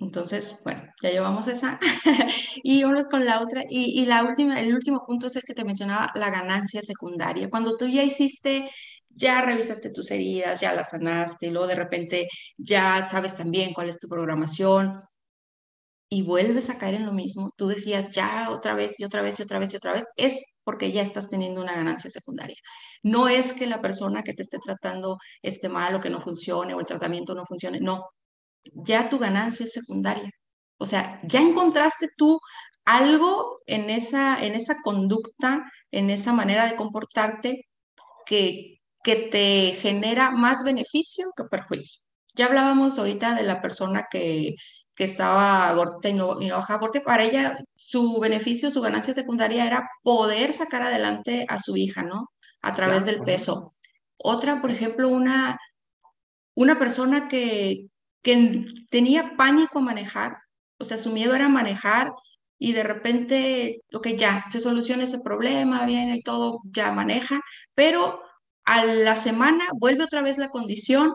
Entonces, 0.00 0.58
bueno, 0.64 0.82
ya 1.02 1.10
llevamos 1.10 1.46
esa. 1.46 1.78
y 2.62 2.82
vamos 2.84 3.06
con 3.06 3.24
la 3.24 3.40
otra. 3.42 3.64
Y, 3.68 4.00
y 4.00 4.06
la 4.06 4.24
última, 4.24 4.58
el 4.60 4.74
último 4.74 5.04
punto 5.06 5.26
es 5.26 5.36
el 5.36 5.42
que 5.42 5.54
te 5.54 5.64
mencionaba, 5.64 6.10
la 6.14 6.30
ganancia 6.30 6.82
secundaria. 6.82 7.50
Cuando 7.50 7.76
tú 7.76 7.86
ya 7.88 8.02
hiciste, 8.02 8.70
ya 9.10 9.42
revisaste 9.42 9.90
tus 9.90 10.10
heridas, 10.10 10.60
ya 10.60 10.72
las 10.74 10.90
sanaste, 10.90 11.46
y 11.48 11.50
luego 11.50 11.66
de 11.66 11.74
repente 11.74 12.28
ya 12.56 13.08
sabes 13.08 13.36
también 13.36 13.74
cuál 13.74 13.88
es 13.88 13.98
tu 14.00 14.08
programación 14.08 15.00
y 16.12 16.22
vuelves 16.22 16.70
a 16.70 16.78
caer 16.78 16.94
en 16.94 17.06
lo 17.06 17.12
mismo, 17.12 17.52
tú 17.56 17.68
decías 17.68 18.10
ya 18.10 18.50
otra 18.50 18.74
vez 18.74 18.98
y 18.98 19.04
otra 19.04 19.22
vez 19.22 19.38
y 19.38 19.42
otra 19.44 19.60
vez 19.60 19.72
y 19.72 19.76
otra 19.76 19.92
vez, 19.92 20.06
es 20.16 20.44
porque 20.64 20.90
ya 20.92 21.02
estás 21.02 21.28
teniendo 21.28 21.60
una 21.60 21.74
ganancia 21.74 22.10
secundaria. 22.10 22.56
No 23.02 23.28
es 23.28 23.52
que 23.52 23.66
la 23.66 23.80
persona 23.80 24.22
que 24.24 24.34
te 24.34 24.42
esté 24.42 24.58
tratando 24.58 25.18
esté 25.42 25.68
mal 25.68 25.94
o 25.94 26.00
que 26.00 26.10
no 26.10 26.20
funcione 26.20 26.74
o 26.74 26.80
el 26.80 26.86
tratamiento 26.86 27.34
no 27.34 27.44
funcione, 27.46 27.78
no, 27.80 28.06
ya 28.64 29.08
tu 29.08 29.18
ganancia 29.18 29.64
es 29.64 29.72
secundaria. 29.72 30.30
O 30.78 30.86
sea, 30.86 31.20
ya 31.24 31.40
encontraste 31.40 32.08
tú 32.16 32.40
algo 32.84 33.60
en 33.66 33.90
esa, 33.90 34.42
en 34.44 34.54
esa 34.54 34.76
conducta, 34.82 35.70
en 35.90 36.10
esa 36.10 36.32
manera 36.32 36.66
de 36.66 36.76
comportarte 36.76 37.68
que, 38.26 38.80
que 39.02 39.16
te 39.16 39.72
genera 39.74 40.30
más 40.30 40.64
beneficio 40.64 41.32
que 41.36 41.44
perjuicio. 41.44 42.02
Ya 42.34 42.46
hablábamos 42.46 42.98
ahorita 42.98 43.34
de 43.34 43.42
la 43.42 43.60
persona 43.60 44.06
que, 44.10 44.54
que 44.94 45.04
estaba 45.04 45.72
gordita 45.72 46.08
y 46.10 46.14
no, 46.14 46.40
y 46.40 46.48
no 46.48 46.56
bajaba, 46.56 46.80
porque 46.80 47.00
para 47.00 47.24
ella 47.24 47.58
su 47.74 48.20
beneficio, 48.20 48.70
su 48.70 48.80
ganancia 48.80 49.14
secundaria 49.14 49.66
era 49.66 49.88
poder 50.02 50.52
sacar 50.52 50.82
adelante 50.82 51.46
a 51.48 51.58
su 51.58 51.76
hija, 51.76 52.02
¿no? 52.02 52.30
A 52.62 52.72
través 52.74 53.04
del 53.04 53.20
peso. 53.22 53.72
Otra, 54.18 54.60
por 54.60 54.70
ejemplo, 54.70 55.08
una, 55.08 55.58
una 56.54 56.78
persona 56.78 57.28
que, 57.28 57.86
que 58.22 58.64
tenía 58.90 59.36
pánico 59.36 59.78
a 59.78 59.82
manejar, 59.82 60.36
o 60.78 60.84
sea, 60.84 60.96
su 60.98 61.10
miedo 61.12 61.34
era 61.34 61.48
manejar 61.48 62.12
y 62.58 62.72
de 62.72 62.82
repente, 62.82 63.82
ok, 63.92 64.08
ya, 64.18 64.44
se 64.50 64.60
soluciona 64.60 65.04
ese 65.04 65.20
problema, 65.20 65.86
viene 65.86 66.16
y 66.18 66.22
todo, 66.22 66.60
ya 66.64 66.92
maneja, 66.92 67.40
pero 67.74 68.20
a 68.64 68.84
la 68.84 69.16
semana 69.16 69.64
vuelve 69.78 70.04
otra 70.04 70.22
vez 70.22 70.38
la 70.38 70.50
condición. 70.50 71.14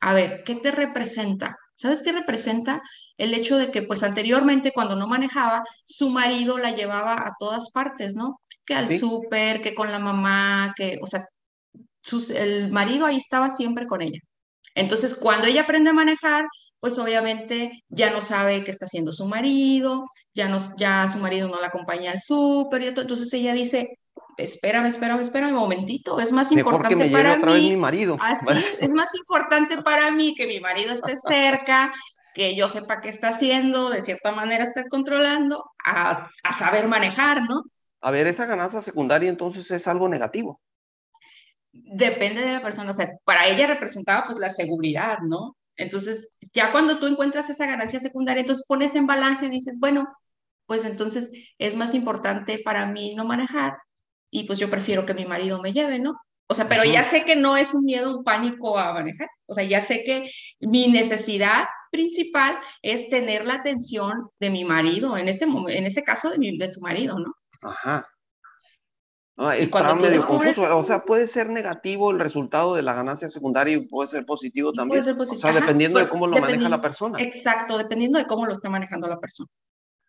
A 0.00 0.14
ver, 0.14 0.42
¿qué 0.44 0.54
te 0.56 0.70
representa? 0.70 1.56
¿Sabes 1.74 2.02
qué 2.02 2.12
representa? 2.12 2.82
El 3.16 3.34
hecho 3.34 3.56
de 3.58 3.70
que, 3.70 3.82
pues 3.82 4.02
anteriormente, 4.02 4.72
cuando 4.74 4.96
no 4.96 5.06
manejaba, 5.08 5.64
su 5.86 6.10
marido 6.10 6.58
la 6.58 6.72
llevaba 6.72 7.14
a 7.14 7.32
todas 7.38 7.70
partes, 7.72 8.14
¿no? 8.16 8.40
Que 8.66 8.74
al 8.74 8.88
Sí, 8.88 8.98
súper, 8.98 9.60
que 9.60 9.74
con 9.74 9.90
la 9.92 9.98
mamá, 9.98 10.74
que, 10.76 10.98
o 11.02 11.06
sea, 11.06 11.24
sus- 12.02 12.30
el 12.30 12.70
marido 12.72 13.06
ahí 13.06 13.16
estaba 13.18 13.50
siempre 13.50 13.86
con 13.86 14.02
ella. 14.02 14.20
Entonces, 14.74 15.14
cuando 15.14 15.46
ella 15.46 15.62
aprende 15.62 15.90
a 15.90 15.94
manejar, 15.94 16.46
pues 16.80 16.98
obviamente 16.98 17.82
ya 17.88 18.10
no 18.10 18.20
sabe 18.20 18.62
qué 18.62 18.70
está 18.70 18.84
haciendo 18.84 19.12
su 19.12 19.26
marido, 19.26 20.04
ya, 20.34 20.48
no, 20.48 20.58
ya 20.76 21.08
su 21.08 21.18
marido 21.18 21.48
no 21.48 21.60
la 21.60 21.68
acompaña 21.68 22.10
al 22.10 22.20
súper, 22.20 22.82
y 22.82 22.90
todo. 22.90 23.02
entonces 23.02 23.32
ella 23.32 23.54
dice, 23.54 23.98
espérame, 24.36 24.86
espérame, 24.86 25.20
espérame 25.20 25.52
un 25.52 25.60
momentito, 25.60 26.20
es 26.20 26.30
más 26.32 26.52
mejor 26.52 26.82
que 26.86 26.92
importante 26.92 26.96
me 26.96 27.08
lleve 27.08 27.22
para 27.22 27.34
otra 27.36 27.52
vez 27.52 27.62
mi 27.62 27.70
mí, 27.70 27.76
marido. 27.76 28.18
así, 28.20 28.46
es 28.80 28.92
más 28.92 29.14
importante 29.14 29.80
para 29.80 30.10
mí 30.10 30.34
que 30.34 30.46
mi 30.46 30.60
marido 30.60 30.92
esté 30.92 31.14
cerca, 31.16 31.92
que 32.34 32.54
yo 32.54 32.68
sepa 32.68 33.00
qué 33.00 33.08
está 33.08 33.28
haciendo, 33.28 33.90
de 33.90 34.02
cierta 34.02 34.32
manera 34.32 34.64
estar 34.64 34.88
controlando, 34.88 35.64
a, 35.84 36.28
a 36.42 36.52
saber 36.52 36.88
manejar, 36.88 37.42
¿no? 37.48 37.62
A 38.02 38.10
ver, 38.10 38.26
esa 38.26 38.44
ganancia 38.44 38.82
secundaria 38.82 39.30
entonces 39.30 39.70
es 39.70 39.88
algo 39.88 40.08
negativo. 40.10 40.60
Depende 41.76 42.40
de 42.40 42.52
la 42.52 42.62
persona, 42.62 42.90
o 42.90 42.94
sea, 42.94 43.10
para 43.24 43.48
ella 43.48 43.66
representaba 43.66 44.24
pues 44.24 44.38
la 44.38 44.50
seguridad, 44.50 45.18
¿no? 45.20 45.56
Entonces, 45.76 46.36
ya 46.52 46.70
cuando 46.70 46.98
tú 46.98 47.06
encuentras 47.06 47.50
esa 47.50 47.66
ganancia 47.66 47.98
secundaria, 47.98 48.40
entonces 48.40 48.64
pones 48.66 48.94
en 48.94 49.06
balance 49.06 49.46
y 49.46 49.50
dices, 49.50 49.78
bueno, 49.80 50.06
pues 50.66 50.84
entonces 50.84 51.32
es 51.58 51.76
más 51.76 51.94
importante 51.94 52.60
para 52.64 52.86
mí 52.86 53.14
no 53.14 53.24
manejar 53.24 53.76
y 54.30 54.44
pues 54.44 54.58
yo 54.58 54.70
prefiero 54.70 55.04
que 55.04 55.14
mi 55.14 55.26
marido 55.26 55.60
me 55.60 55.72
lleve, 55.72 55.98
¿no? 55.98 56.16
O 56.46 56.54
sea, 56.54 56.68
pero 56.68 56.84
ya 56.84 57.04
sé 57.04 57.24
que 57.24 57.36
no 57.36 57.56
es 57.56 57.74
un 57.74 57.84
miedo, 57.84 58.18
un 58.18 58.24
pánico 58.24 58.78
a 58.78 58.92
manejar. 58.92 59.28
O 59.46 59.54
sea, 59.54 59.64
ya 59.64 59.80
sé 59.80 60.04
que 60.04 60.30
mi 60.60 60.88
necesidad 60.88 61.64
principal 61.90 62.58
es 62.82 63.08
tener 63.08 63.46
la 63.46 63.54
atención 63.54 64.28
de 64.38 64.50
mi 64.50 64.64
marido, 64.64 65.16
en 65.16 65.28
este 65.28 65.44
en 65.46 65.86
ese 65.86 66.02
caso 66.02 66.30
de, 66.30 66.38
mi, 66.38 66.58
de 66.58 66.70
su 66.70 66.80
marido, 66.80 67.18
¿no? 67.18 67.34
Ajá. 67.62 68.06
No, 69.36 69.50
está 69.50 69.94
medio 69.94 70.24
confuso. 70.24 70.76
O 70.76 70.84
sea, 70.84 70.98
puede 70.98 71.26
ser 71.26 71.50
negativo 71.50 72.12
el 72.12 72.20
resultado 72.20 72.76
de 72.76 72.82
la 72.82 72.94
ganancia 72.94 73.28
secundaria 73.28 73.74
y 73.74 73.86
puede 73.86 74.08
ser 74.08 74.24
positivo 74.24 74.72
también. 74.72 75.00
Puede 75.00 75.02
ser 75.02 75.16
positivo. 75.16 75.48
O 75.48 75.52
sea, 75.52 75.60
dependiendo 75.60 75.98
de 75.98 76.08
cómo 76.08 76.26
lo 76.28 76.38
maneja 76.38 76.68
la 76.68 76.80
persona. 76.80 77.20
Exacto, 77.20 77.76
dependiendo 77.76 78.18
de 78.18 78.26
cómo 78.26 78.46
lo 78.46 78.52
está 78.52 78.70
manejando 78.70 79.08
la 79.08 79.18
persona. 79.18 79.48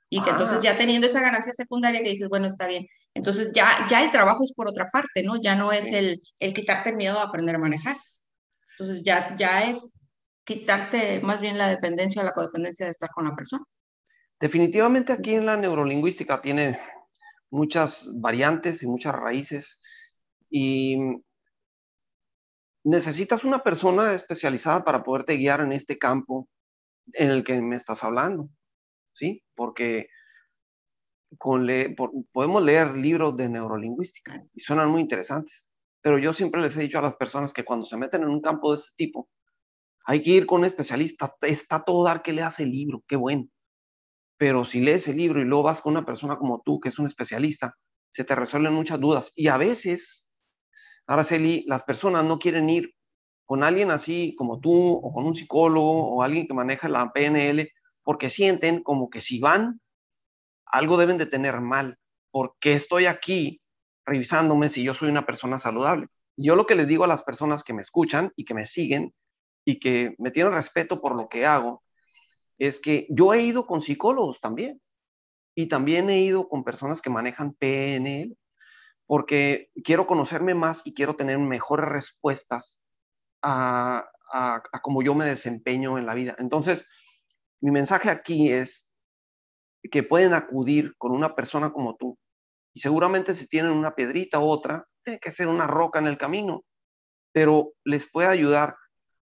Y 0.09 0.21
que 0.21 0.29
entonces 0.29 0.57
ah. 0.59 0.61
ya 0.61 0.77
teniendo 0.77 1.07
esa 1.07 1.19
ganancia 1.19 1.51
secundaria 1.53 2.01
que 2.03 2.09
dices, 2.09 2.29
bueno, 2.29 2.45
está 2.45 2.67
bien. 2.67 2.85
Entonces 3.15 3.51
ya, 3.53 3.87
ya 3.89 4.03
el 4.03 4.11
trabajo 4.11 4.43
es 4.43 4.53
por 4.53 4.67
otra 4.67 4.91
parte, 4.91 5.23
¿no? 5.23 5.41
Ya 5.41 5.55
no 5.55 5.71
es 5.71 5.91
el, 5.91 6.21
el 6.39 6.53
quitarte 6.53 6.91
el 6.91 6.95
miedo 6.95 7.19
a 7.19 7.23
aprender 7.23 7.55
a 7.55 7.59
manejar. 7.59 7.97
Entonces 8.77 9.01
ya, 9.03 9.35
ya 9.35 9.67
es 9.67 9.91
quitarte 10.43 11.19
más 11.21 11.41
bien 11.41 11.57
la 11.57 11.67
dependencia 11.67 12.21
o 12.21 12.25
la 12.25 12.33
codependencia 12.33 12.85
de 12.85 12.91
estar 12.91 13.09
con 13.09 13.25
la 13.25 13.35
persona. 13.35 13.63
Definitivamente 14.39 15.13
aquí 15.13 15.33
en 15.33 15.47
la 15.47 15.57
neurolingüística 15.57 16.39
tiene 16.39 16.79
muchas 17.49 18.09
variantes 18.15 18.83
y 18.83 18.87
muchas 18.87 19.15
raíces 19.15 19.81
y 20.49 20.97
necesitas 22.83 23.43
una 23.43 23.63
persona 23.63 24.13
especializada 24.13 24.83
para 24.83 25.03
poderte 25.03 25.37
guiar 25.37 25.61
en 25.61 25.73
este 25.73 25.97
campo 25.97 26.47
en 27.13 27.31
el 27.31 27.43
que 27.43 27.61
me 27.61 27.75
estás 27.75 28.03
hablando. 28.03 28.49
¿sí? 29.15 29.43
Porque 29.55 30.07
con 31.37 31.67
podemos 32.31 32.63
leer 32.63 32.95
libros 32.95 33.35
de 33.35 33.49
neurolingüística 33.49 34.43
y 34.53 34.59
suenan 34.59 34.89
muy 34.89 35.01
interesantes, 35.01 35.65
pero 36.01 36.17
yo 36.17 36.33
siempre 36.33 36.61
les 36.61 36.77
he 36.77 36.81
dicho 36.81 36.99
a 36.99 37.01
las 37.01 37.15
personas 37.15 37.51
que 37.51 37.65
cuando 37.65 37.85
se 37.85 37.97
meten 37.97 38.23
en 38.23 38.29
un 38.29 38.41
campo 38.41 38.71
de 38.71 38.79
este 38.79 38.93
tipo, 38.95 39.29
hay 40.05 40.21
que 40.21 40.31
ir 40.31 40.45
con 40.45 40.59
un 40.59 40.65
especialista, 40.65 41.35
está 41.41 41.83
todo 41.83 42.05
dar 42.05 42.21
que 42.21 42.31
leas 42.31 42.59
el 42.59 42.71
libro, 42.71 43.03
qué 43.07 43.15
bueno. 43.15 43.47
Pero 44.37 44.65
si 44.65 44.81
lees 44.81 45.07
el 45.07 45.17
libro 45.17 45.41
y 45.41 45.45
luego 45.45 45.63
vas 45.63 45.81
con 45.81 45.93
una 45.93 46.05
persona 46.05 46.37
como 46.37 46.61
tú, 46.63 46.79
que 46.79 46.89
es 46.89 46.99
un 46.99 47.05
especialista, 47.05 47.75
se 48.09 48.23
te 48.23 48.35
resuelven 48.35 48.73
muchas 48.73 48.99
dudas. 48.99 49.31
Y 49.35 49.47
a 49.47 49.57
veces, 49.57 50.27
Araceli, 51.07 51.63
las 51.67 51.83
personas 51.83 52.23
no 52.23 52.39
quieren 52.39 52.69
ir 52.69 52.93
con 53.45 53.63
alguien 53.63 53.91
así 53.91 54.35
como 54.37 54.59
tú, 54.59 54.93
o 54.93 55.13
con 55.13 55.25
un 55.25 55.35
psicólogo, 55.35 56.15
o 56.15 56.23
alguien 56.23 56.47
que 56.47 56.53
maneja 56.53 56.89
la 56.89 57.11
PNL, 57.11 57.71
porque 58.03 58.29
sienten 58.29 58.83
como 58.83 59.09
que 59.09 59.21
si 59.21 59.39
van, 59.39 59.81
algo 60.65 60.97
deben 60.97 61.17
de 61.17 61.25
tener 61.25 61.61
mal, 61.61 61.97
porque 62.31 62.73
estoy 62.73 63.05
aquí 63.05 63.61
revisándome 64.05 64.69
si 64.69 64.83
yo 64.83 64.93
soy 64.93 65.09
una 65.09 65.25
persona 65.25 65.59
saludable. 65.59 66.07
Yo 66.37 66.55
lo 66.55 66.65
que 66.65 66.75
les 66.75 66.87
digo 66.87 67.03
a 67.03 67.07
las 67.07 67.23
personas 67.23 67.63
que 67.63 67.73
me 67.73 67.81
escuchan 67.81 68.31
y 68.35 68.45
que 68.45 68.53
me 68.53 68.65
siguen 68.65 69.13
y 69.65 69.79
que 69.79 70.15
me 70.19 70.31
tienen 70.31 70.53
respeto 70.53 71.01
por 71.01 71.15
lo 71.15 71.29
que 71.29 71.45
hago, 71.45 71.83
es 72.57 72.79
que 72.79 73.07
yo 73.09 73.33
he 73.33 73.41
ido 73.41 73.65
con 73.65 73.81
psicólogos 73.81 74.39
también 74.39 74.81
y 75.55 75.67
también 75.67 76.09
he 76.09 76.19
ido 76.21 76.47
con 76.47 76.63
personas 76.63 77.01
que 77.01 77.09
manejan 77.09 77.53
PNL 77.53 78.37
porque 79.05 79.69
quiero 79.83 80.07
conocerme 80.07 80.55
más 80.55 80.81
y 80.85 80.93
quiero 80.93 81.15
tener 81.15 81.37
mejores 81.37 81.87
respuestas 81.87 82.83
a, 83.41 84.09
a, 84.31 84.61
cómo 84.81 85.03
yo 85.03 85.13
me 85.13 85.25
desempeño 85.25 85.97
en 85.97 86.05
la 86.05 86.15
vida. 86.15 86.35
Entonces, 86.39 86.87
mi 87.61 87.71
mensaje 87.71 88.09
aquí 88.09 88.51
es 88.51 88.89
que 89.91 90.01
pueden 90.01 90.33
acudir 90.33 90.95
con 90.97 91.11
una 91.11 91.35
persona 91.35 91.71
como 91.71 91.95
tú 91.95 92.17
y 92.75 92.81
seguramente 92.81 93.35
si 93.35 93.47
tienen 93.47 93.71
una 93.71 93.95
piedrita 93.95 94.39
u 94.39 94.49
otra, 94.49 94.85
tiene 95.03 95.19
que 95.19 95.31
ser 95.31 95.47
una 95.47 95.65
roca 95.65 95.97
en 95.99 96.07
el 96.07 96.17
camino, 96.17 96.65
pero 97.31 97.73
les 97.85 98.11
puede 98.11 98.27
ayudar 98.27 98.75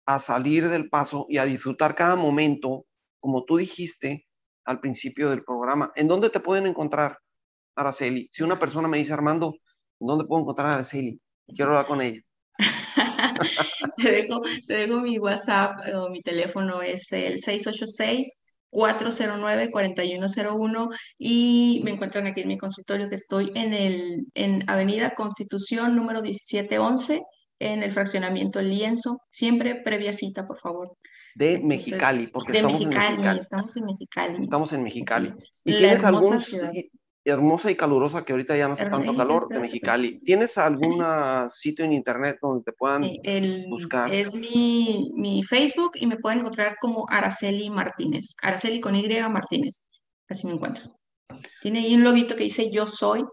a 0.06 0.20
salir 0.20 0.70
del 0.70 0.89
paso 0.89 1.26
y 1.30 1.38
a 1.38 1.46
disfrutar 1.46 1.94
cada 1.94 2.15
momento, 2.15 2.86
como 3.22 3.46
tú 3.46 3.56
dijiste 3.56 4.28
al 4.66 4.82
principio 4.82 5.30
del 5.30 5.46
programa. 5.46 5.94
¿En 5.96 6.10
dónde 6.10 6.30
te 6.30 6.42
pueden 6.42 6.68
encontrar, 6.68 7.18
Araceli? 7.76 8.28
Si 8.32 8.44
una 8.44 8.60
persona 8.60 8.90
me 8.90 8.98
dice, 8.98 9.14
Armando, 9.14 9.56
¿en 10.02 10.08
dónde 10.08 10.26
puedo 10.26 10.42
encontrar 10.42 10.68
a 10.68 10.74
Araceli? 10.74 11.22
Quiero 11.48 11.72
hablar 11.72 11.88
con 11.88 12.02
ella. 12.02 12.20
te, 13.98 14.12
dejo, 14.12 14.42
te 14.68 14.74
dejo 14.74 15.00
mi 15.00 15.18
WhatsApp 15.18 15.80
o 15.96 16.10
mi 16.10 16.22
teléfono 16.22 16.82
es 16.82 17.10
el 17.14 17.40
686 17.40 18.42
409-4101 18.72 20.90
y 21.18 21.82
me 21.84 21.92
encuentran 21.92 22.28
aquí 22.28 22.42
en 22.42 22.48
mi 22.48 22.58
consultorio 22.58 23.10
que 23.10 23.16
estoy 23.16 23.52
en, 23.56 23.74
el, 23.74 24.28
en 24.34 24.70
Avenida 24.70 25.14
Constitución 25.14 25.94
número 25.96 26.22
1711 26.22 27.22
en 27.60 27.84
el 27.84 27.92
fraccionamiento 27.92 28.60
El 28.60 28.70
Lienzo. 28.70 29.22
Siempre 29.30 29.76
previa 29.76 30.14
cita, 30.14 30.48
por 30.48 30.58
favor. 30.58 30.96
De 31.36 31.60
Mexicali, 31.60 32.28
porque 32.28 32.52
de 32.52 32.60
estamos 32.60 32.80
Mexicali, 32.80 33.08
en 33.08 33.15
Mexicali. 33.15 33.39
Estamos 33.39 33.78
en 33.78 33.86
Mexicali. 33.86 34.41
Estamos 34.41 34.74
en 34.74 34.84
Mexicali. 34.84 35.34
¿Y 35.63 35.78
tienes 35.78 36.04
algún, 36.04 36.39
hermosa 37.24 37.70
y 37.70 37.76
calurosa 37.76 38.26
que 38.26 38.34
ahorita 38.34 38.58
ya 38.58 38.67
no 38.67 38.74
hace 38.74 38.89
tanto 38.89 39.15
calor 39.15 39.48
de 39.48 39.60
Mexicali. 39.60 40.20
¿Tienes 40.20 40.58
algún 40.58 41.04
sitio 41.50 41.86
en 41.86 41.94
internet 41.94 42.39
donde 42.41 42.63
te 42.63 42.74
puedan 42.74 43.04
buscar? 43.70 44.13
Es 44.13 44.34
mi, 44.34 45.12
mi, 45.15 45.44
Facebook 45.44 45.91
y 45.96 46.08
me 46.08 46.17
pueden 46.17 46.39
encontrar 46.39 46.78
como 46.80 47.06
Araceli 47.10 47.70
Martínez. 47.70 48.36
Araceli 48.41 48.82
con 48.82 48.96
Y 48.96 49.08
Martínez. 49.30 49.88
Así 50.28 50.48
me 50.48 50.54
encuentro. 50.54 50.98
Tiene 51.62 51.80
ahí 51.80 51.96
un 51.96 52.04
loguito 52.04 52.36
que 52.36 52.44
dice 52.44 52.72
Yo 52.72 52.88
soy, 52.88 53.24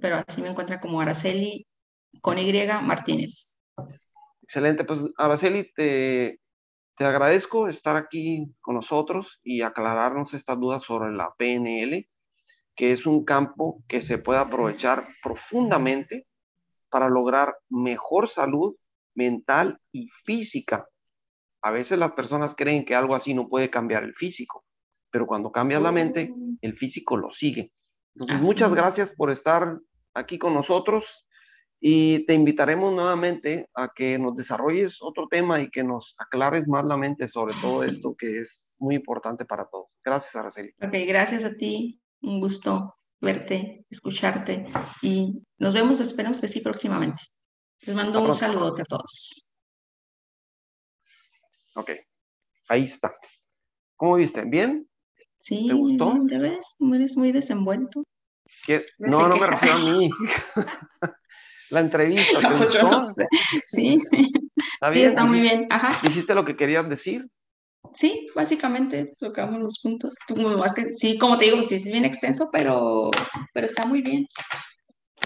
pero 0.00 0.22
así 0.26 0.42
me 0.42 0.48
encuentra 0.48 0.80
como 0.80 1.00
Araceli 1.00 1.66
con 2.20 2.38
Y 2.38 2.52
Martínez. 2.82 3.55
Excelente, 4.46 4.84
pues 4.84 5.00
Araceli, 5.16 5.72
te, 5.72 6.40
te 6.96 7.04
agradezco 7.04 7.68
estar 7.68 7.96
aquí 7.96 8.54
con 8.60 8.76
nosotros 8.76 9.40
y 9.42 9.62
aclararnos 9.62 10.34
estas 10.34 10.58
dudas 10.60 10.84
sobre 10.84 11.12
la 11.12 11.34
PNL, 11.36 12.08
que 12.76 12.92
es 12.92 13.06
un 13.06 13.24
campo 13.24 13.82
que 13.88 14.02
se 14.02 14.18
puede 14.18 14.38
aprovechar 14.38 15.08
profundamente 15.20 16.28
para 16.88 17.08
lograr 17.08 17.56
mejor 17.68 18.28
salud 18.28 18.76
mental 19.16 19.80
y 19.90 20.08
física. 20.24 20.86
A 21.60 21.72
veces 21.72 21.98
las 21.98 22.12
personas 22.12 22.54
creen 22.54 22.84
que 22.84 22.94
algo 22.94 23.16
así 23.16 23.34
no 23.34 23.48
puede 23.48 23.68
cambiar 23.68 24.04
el 24.04 24.14
físico, 24.14 24.64
pero 25.10 25.26
cuando 25.26 25.50
cambias 25.50 25.82
la 25.82 25.90
mente, 25.90 26.32
el 26.60 26.72
físico 26.74 27.16
lo 27.16 27.32
sigue. 27.32 27.72
Entonces, 28.14 28.46
muchas 28.46 28.72
gracias 28.72 29.14
por 29.16 29.32
estar 29.32 29.80
aquí 30.14 30.38
con 30.38 30.54
nosotros 30.54 31.25
y 31.80 32.24
te 32.26 32.34
invitaremos 32.34 32.92
nuevamente 32.94 33.68
a 33.74 33.92
que 33.94 34.18
nos 34.18 34.34
desarrolles 34.34 35.02
otro 35.02 35.28
tema 35.28 35.60
y 35.60 35.70
que 35.70 35.84
nos 35.84 36.14
aclares 36.18 36.66
más 36.66 36.84
la 36.84 36.96
mente 36.96 37.28
sobre 37.28 37.54
todo 37.60 37.84
esto 37.84 38.14
que 38.16 38.40
es 38.40 38.74
muy 38.78 38.94
importante 38.94 39.44
para 39.44 39.66
todos. 39.66 39.90
Gracias, 40.04 40.34
Araceli. 40.36 40.70
Ok, 40.82 40.94
gracias 41.06 41.44
a 41.44 41.54
ti. 41.54 42.00
Un 42.22 42.40
gusto 42.40 42.96
verte, 43.20 43.84
escucharte 43.90 44.66
y 45.02 45.42
nos 45.58 45.74
vemos, 45.74 46.00
esperamos 46.00 46.40
que 46.40 46.48
sí 46.48 46.60
próximamente. 46.60 47.22
Les 47.86 47.94
mando 47.94 48.22
un 48.22 48.32
saludote 48.32 48.82
a 48.82 48.84
todos. 48.86 49.54
Ok, 51.74 51.90
ahí 52.68 52.84
está. 52.84 53.14
¿Cómo 53.96 54.16
viste? 54.16 54.44
¿Bien? 54.46 54.88
Sí, 55.38 55.66
¿te 55.68 55.74
gustó? 55.74 56.14
¿Ya 56.26 56.38
ves? 56.38 56.76
Eres 56.94 57.16
muy 57.16 57.32
desenvuelto. 57.32 58.02
No, 58.98 59.28
no 59.28 59.36
me 59.36 59.46
refiero 59.46 59.74
a 59.74 59.78
mí. 59.78 60.10
la 61.70 61.80
entrevista. 61.80 62.40
¿te 62.40 62.48
pues 62.56 62.82
no 62.82 63.00
sé. 63.00 63.26
Sí. 63.66 63.96
¿Está 64.74 64.90
bien? 64.90 65.04
Sí, 65.04 65.08
está 65.10 65.24
muy 65.24 65.40
bien. 65.40 65.66
Ajá. 65.70 65.92
¿Dijiste 66.02 66.34
lo 66.34 66.44
que 66.44 66.56
querías 66.56 66.88
decir? 66.88 67.28
Sí, 67.94 68.28
básicamente 68.34 69.14
tocamos 69.18 69.60
los 69.60 69.78
puntos. 69.80 70.14
Tú, 70.26 70.36
más 70.36 70.74
que, 70.74 70.92
sí, 70.92 71.18
como 71.18 71.36
te 71.36 71.46
digo, 71.46 71.62
sí 71.62 71.76
es 71.76 71.86
bien 71.86 72.04
extenso, 72.04 72.50
pero, 72.52 73.10
pero 73.52 73.66
está 73.66 73.86
muy 73.86 74.02
bien. 74.02 74.26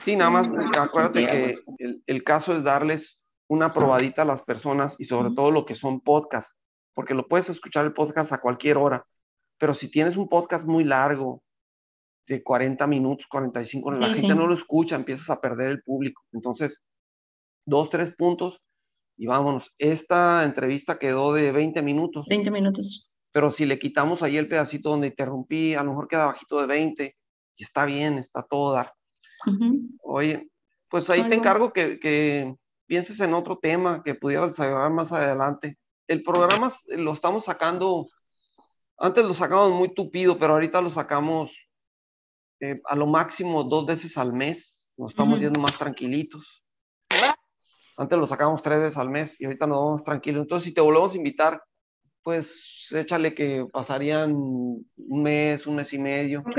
Sí, 0.05 0.17
nada 0.17 0.31
más 0.31 0.49
acuérdate 0.77 1.27
que 1.27 1.55
el, 1.79 2.03
el, 2.07 2.25
caso 2.25 2.55
es 2.55 2.63
darles 2.63 3.21
una 3.49 3.73
probadita 3.73 4.23
a 4.23 4.27
las 4.27 4.43
personas 4.43 4.97
y 4.99 5.05
sobre 5.05 5.31
todo 5.35 5.51
lo 5.51 5.67
que 5.67 5.75
son 5.75 6.01
podcasts, 6.01 6.57
porque 6.95 7.15
lo 7.15 7.27
puedes 7.27 7.49
escuchar 7.51 7.85
el 7.85 7.93
podcast 7.93 8.33
a 8.33 8.41
cualquier 8.41 8.77
hora, 8.77 9.05
pero 9.59 9.75
si 9.75 9.89
tienes 9.89 10.17
un 10.17 10.29
podcast 10.29 10.65
muy 10.65 10.85
largo, 10.85 11.43
de 12.31 12.45
40 12.45 12.87
minutos, 12.87 13.27
45, 13.29 13.91
la 13.91 14.15
gente 14.15 14.37
no 14.37 14.47
lo 14.47 14.55
escucha, 14.55 14.95
empiezas 14.95 15.31
a 15.31 15.41
perder 15.41 15.69
el 15.69 15.83
público. 15.83 16.23
Entonces, 16.33 16.81
dos, 17.67 17.91
tres 17.91 18.15
puntos 18.17 18.63
y 19.17 19.27
vámonos. 19.27 19.75
Esta 19.79 20.45
entrevista 20.45 20.97
quedó 20.97 21.33
de 21.35 21.51
20 21.51 21.83
minutos. 21.83 22.27
20 22.29 22.53
minutos. 22.53 23.17
Pero 23.33 23.51
si 23.51 23.67
le 23.67 23.81
quitamos 23.81 24.23
ahí 24.23 24.37
el 24.37 24.49
pedacito 24.49 24.91
donde 24.91 25.09
interrumpí, 25.09 25.75
a 25.75 25.83
lo 25.83 25.91
mejor 25.91 26.07
queda 26.07 26.27
bajito 26.27 26.61
de 26.61 26.69
20 26.69 27.17
y 27.57 27.63
está 27.65 27.85
bien, 27.85 28.17
está 28.17 28.45
todo 28.45 28.75
dar. 28.75 28.95
Oye, 30.05 30.49
pues 30.89 31.11
ahí 31.11 31.25
te 31.25 31.35
encargo 31.35 31.73
que, 31.73 31.99
que, 31.99 32.55
pienses 32.87 33.19
en 33.19 33.35
otro 33.35 33.59
tema 33.59 34.05
que 34.05 34.15
pudieras 34.15 34.51
desarrollar 34.51 34.93
más 34.93 35.11
adelante. 35.11 35.79
El 36.07 36.23
programa 36.23 36.71
lo 36.97 37.13
estamos 37.13 37.45
sacando, 37.45 38.09
antes 38.99 39.25
lo 39.25 39.35
sacamos 39.35 39.73
muy 39.73 39.93
tupido, 39.95 40.39
pero 40.39 40.53
ahorita 40.53 40.81
lo 40.81 40.91
sacamos 40.91 41.53
eh, 42.61 42.81
a 42.85 42.97
lo 42.97 43.07
máximo 43.07 43.65
dos 43.65 43.87
veces 43.87 44.17
al 44.19 44.33
mes, 44.33 44.93
nos 44.97 45.13
estamos 45.13 45.41
yendo 45.41 45.61
más 45.61 45.79
tranquilitos. 45.79 46.63
Antes 47.97 48.19
lo 48.19 48.27
sacábamos 48.27 48.63
tres 48.63 48.81
veces 48.81 48.97
al 48.97 49.11
mes 49.11 49.41
y 49.41 49.45
ahorita 49.45 49.67
nos 49.67 49.79
vamos 49.79 50.05
tranquilos. 50.05 50.43
Entonces, 50.43 50.69
si 50.69 50.75
te 50.75 50.81
volvemos 50.81 51.13
a 51.13 51.17
invitar, 51.17 51.63
pues 52.23 52.89
échale 52.91 53.35
que 53.35 53.67
pasarían 53.73 54.33
un 54.35 54.87
mes, 55.23 55.67
un 55.67 55.77
mes 55.77 55.93
y 55.93 55.99
medio. 55.99 56.41
Ok. 56.41 56.59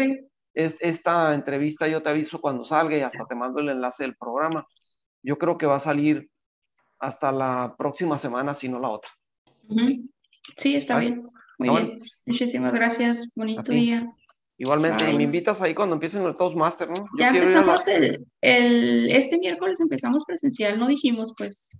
Es, 0.53 0.75
esta 0.81 1.33
entrevista 1.33 1.87
yo 1.87 2.03
te 2.03 2.09
aviso 2.09 2.41
cuando 2.41 2.65
salga 2.65 2.97
y 2.97 3.01
hasta 3.01 3.25
te 3.25 3.35
mando 3.35 3.61
el 3.61 3.69
enlace 3.69 4.03
del 4.03 4.15
programa. 4.15 4.67
Yo 5.23 5.37
creo 5.37 5.57
que 5.57 5.65
va 5.65 5.77
a 5.77 5.79
salir 5.79 6.29
hasta 6.99 7.31
la 7.31 7.75
próxima 7.77 8.17
semana, 8.17 8.53
si 8.53 8.69
no 8.69 8.79
la 8.79 8.89
otra. 8.89 9.11
Sí, 10.57 10.75
está 10.75 10.95
¿Vale? 10.95 11.07
bien. 11.07 11.27
Muy 11.57 11.69
Está 11.69 11.81
bien. 11.81 11.99
Muchísimas 12.25 12.73
gracias. 12.73 13.29
Bonito 13.35 13.71
día. 13.71 14.13
Igualmente, 14.61 15.05
y 15.05 15.07
Bye. 15.07 15.17
me 15.17 15.23
invitas 15.23 15.59
ahí 15.59 15.73
cuando 15.73 15.95
empiecen 15.95 16.21
el 16.21 16.35
Toastmaster, 16.35 16.87
¿no? 16.87 16.93
Yo 16.97 17.07
Ya 17.17 17.31
la- 17.31 17.37
empezamos 17.39 17.87
el, 17.87 18.27
el, 18.41 19.09
este 19.09 19.39
miércoles 19.39 19.79
empezamos 19.79 20.23
presencial, 20.23 20.77
no 20.77 20.87
dijimos, 20.87 21.33
pues, 21.35 21.71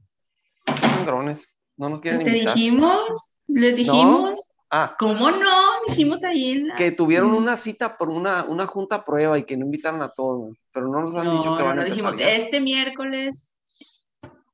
sangrones. 0.82 1.46
No 1.78 1.90
nos 1.90 2.02
quieren 2.02 2.22
pues 2.24 2.34
te 2.34 2.40
dijimos, 2.40 3.44
les 3.48 3.76
dijimos, 3.76 4.50
Ah, 4.72 4.96
¿cómo 4.98 5.30
no? 5.30 5.62
Dijimos 5.90 6.24
ahí 6.24 6.52
en 6.52 6.70
la... 6.70 6.76
que 6.76 6.92
tuvieron 6.92 7.34
una 7.36 7.56
cita 7.56 7.98
por 8.00 8.10
una, 8.10 8.46
una 8.46 8.66
junta 8.66 9.06
prueba 9.06 9.38
y 9.38 9.44
que 9.44 9.58
no 9.58 9.66
invitaron 9.66 10.02
a 10.02 10.10
todos, 10.10 10.58
pero 10.74 10.88
no 10.88 11.02
nos 11.02 11.16
han 11.16 11.26
No, 11.26 11.38
dicho 11.38 11.56
que 11.58 11.62
van 11.64 11.76
no 11.76 11.82
a 11.84 11.86
dijimos, 11.86 12.14
empezar 12.14 12.32
ya. 12.32 12.44
este 12.44 12.62
miércoles, 12.62 13.60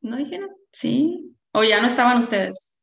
¿no 0.01 0.17
dijeron? 0.17 0.49
Sí, 0.73 1.33
o 1.53 1.63
ya 1.63 1.79
no 1.79 1.87
estaban 1.87 2.17
ustedes. 2.17 2.75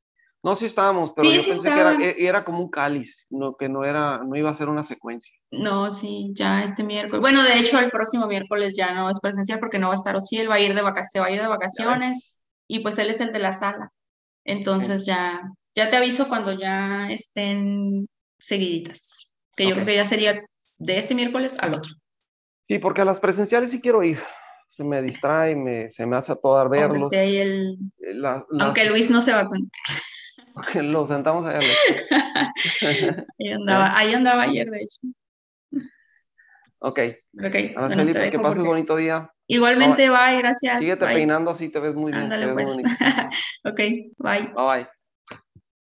No, 0.44 0.54
sí 0.56 0.66
estábamos, 0.66 1.12
pero 1.16 1.30
Sí, 1.30 1.36
yo 1.36 1.42
sí 1.42 1.50
pensé 1.50 1.72
que 1.72 1.80
era, 1.80 1.92
e- 1.94 2.16
era 2.18 2.44
como 2.44 2.60
un 2.60 2.68
cáliz, 2.70 3.26
no, 3.30 3.56
que 3.56 3.68
no 3.68 3.84
era, 3.84 4.18
no 4.18 4.36
iba 4.36 4.50
a 4.50 4.54
ser 4.54 4.68
una 4.68 4.82
secuencia. 4.82 5.34
No, 5.50 5.90
sí, 5.90 6.30
ya 6.34 6.62
este 6.62 6.84
miércoles. 6.84 7.20
Bueno, 7.22 7.42
de 7.42 7.58
hecho, 7.58 7.78
el 7.78 7.90
próximo 7.90 8.26
miércoles 8.26 8.74
ya 8.76 8.92
no 8.92 9.08
es 9.08 9.20
presencial 9.20 9.58
porque 9.60 9.78
no 9.78 9.88
va 9.88 9.94
a 9.94 9.96
estar 9.96 10.14
Ociel, 10.16 10.50
va 10.50 10.56
a 10.56 10.60
ir 10.60 10.74
de 10.74 10.82
vacaciones, 10.82 11.24
va 11.26 11.32
a 11.32 11.34
ir 11.34 11.40
de 11.42 11.48
vacaciones 11.48 12.34
y 12.68 12.80
pues 12.80 12.98
él 12.98 13.08
es 13.10 13.20
el 13.20 13.32
de 13.32 13.38
la 13.38 13.52
sala. 13.52 13.90
Entonces 14.44 15.06
ya, 15.06 15.40
ya 15.74 15.88
te 15.88 15.96
aviso 15.96 16.28
cuando 16.28 16.52
ya 16.52 17.08
estén 17.10 18.06
seguiditas, 18.38 19.32
que 19.56 19.66
yo 19.68 19.74
creo 19.74 19.86
que 19.86 19.94
ya 19.96 20.06
sería 20.06 20.42
de 20.78 20.98
este 20.98 21.14
miércoles 21.14 21.56
al 21.60 21.74
otro. 21.74 21.92
Sí, 22.68 22.78
porque 22.78 23.02
a 23.02 23.04
las 23.04 23.20
presenciales 23.20 23.70
sí 23.70 23.80
quiero 23.80 24.02
ir. 24.02 24.18
Se 24.70 24.82
me 24.82 25.00
distrae, 25.02 25.54
me, 25.54 25.88
se 25.88 26.04
me 26.04 26.16
hace 26.16 26.32
a 26.32 26.36
todo 26.36 26.56
dar 26.56 26.66
Aunque 26.66 26.80
verlos. 26.80 27.02
esté 27.02 27.18
ahí 27.18 27.36
el, 27.36 27.78
Eh, 28.00 28.20
aunque 28.60 28.84
Luis 28.86 29.08
no 29.08 29.20
se 29.20 29.32
va 29.32 29.48
con, 30.54 30.64
Lo 30.92 31.06
sentamos 31.06 31.46
allá. 31.46 31.60
ahí 33.38 33.50
andaba, 33.52 33.98
ahí 33.98 34.14
andaba 34.14 34.42
ayer, 34.42 34.70
de 34.70 34.78
hecho. 34.78 35.00
Ok, 36.78 36.98
Ok, 36.98 37.52
bueno, 37.52 37.72
Araceli, 37.76 38.12
te 38.12 38.18
pues 38.18 38.30
que 38.30 38.38
pases 38.38 38.56
porque- 38.56 38.68
bonito 38.68 38.96
día. 38.96 39.30
Igualmente, 39.46 40.08
bye, 40.08 40.38
gracias. 40.38 40.78
Síguete 40.78 41.04
bye. 41.04 41.14
peinando 41.14 41.50
así, 41.50 41.68
te 41.68 41.78
ves 41.78 41.94
muy 41.94 42.12
bien. 42.12 42.24
Ándale, 42.24 42.48
pues. 42.54 42.76
Ok, 43.64 43.76
bye. 44.18 44.52
Bye 44.54 44.54
bye. 44.54 44.88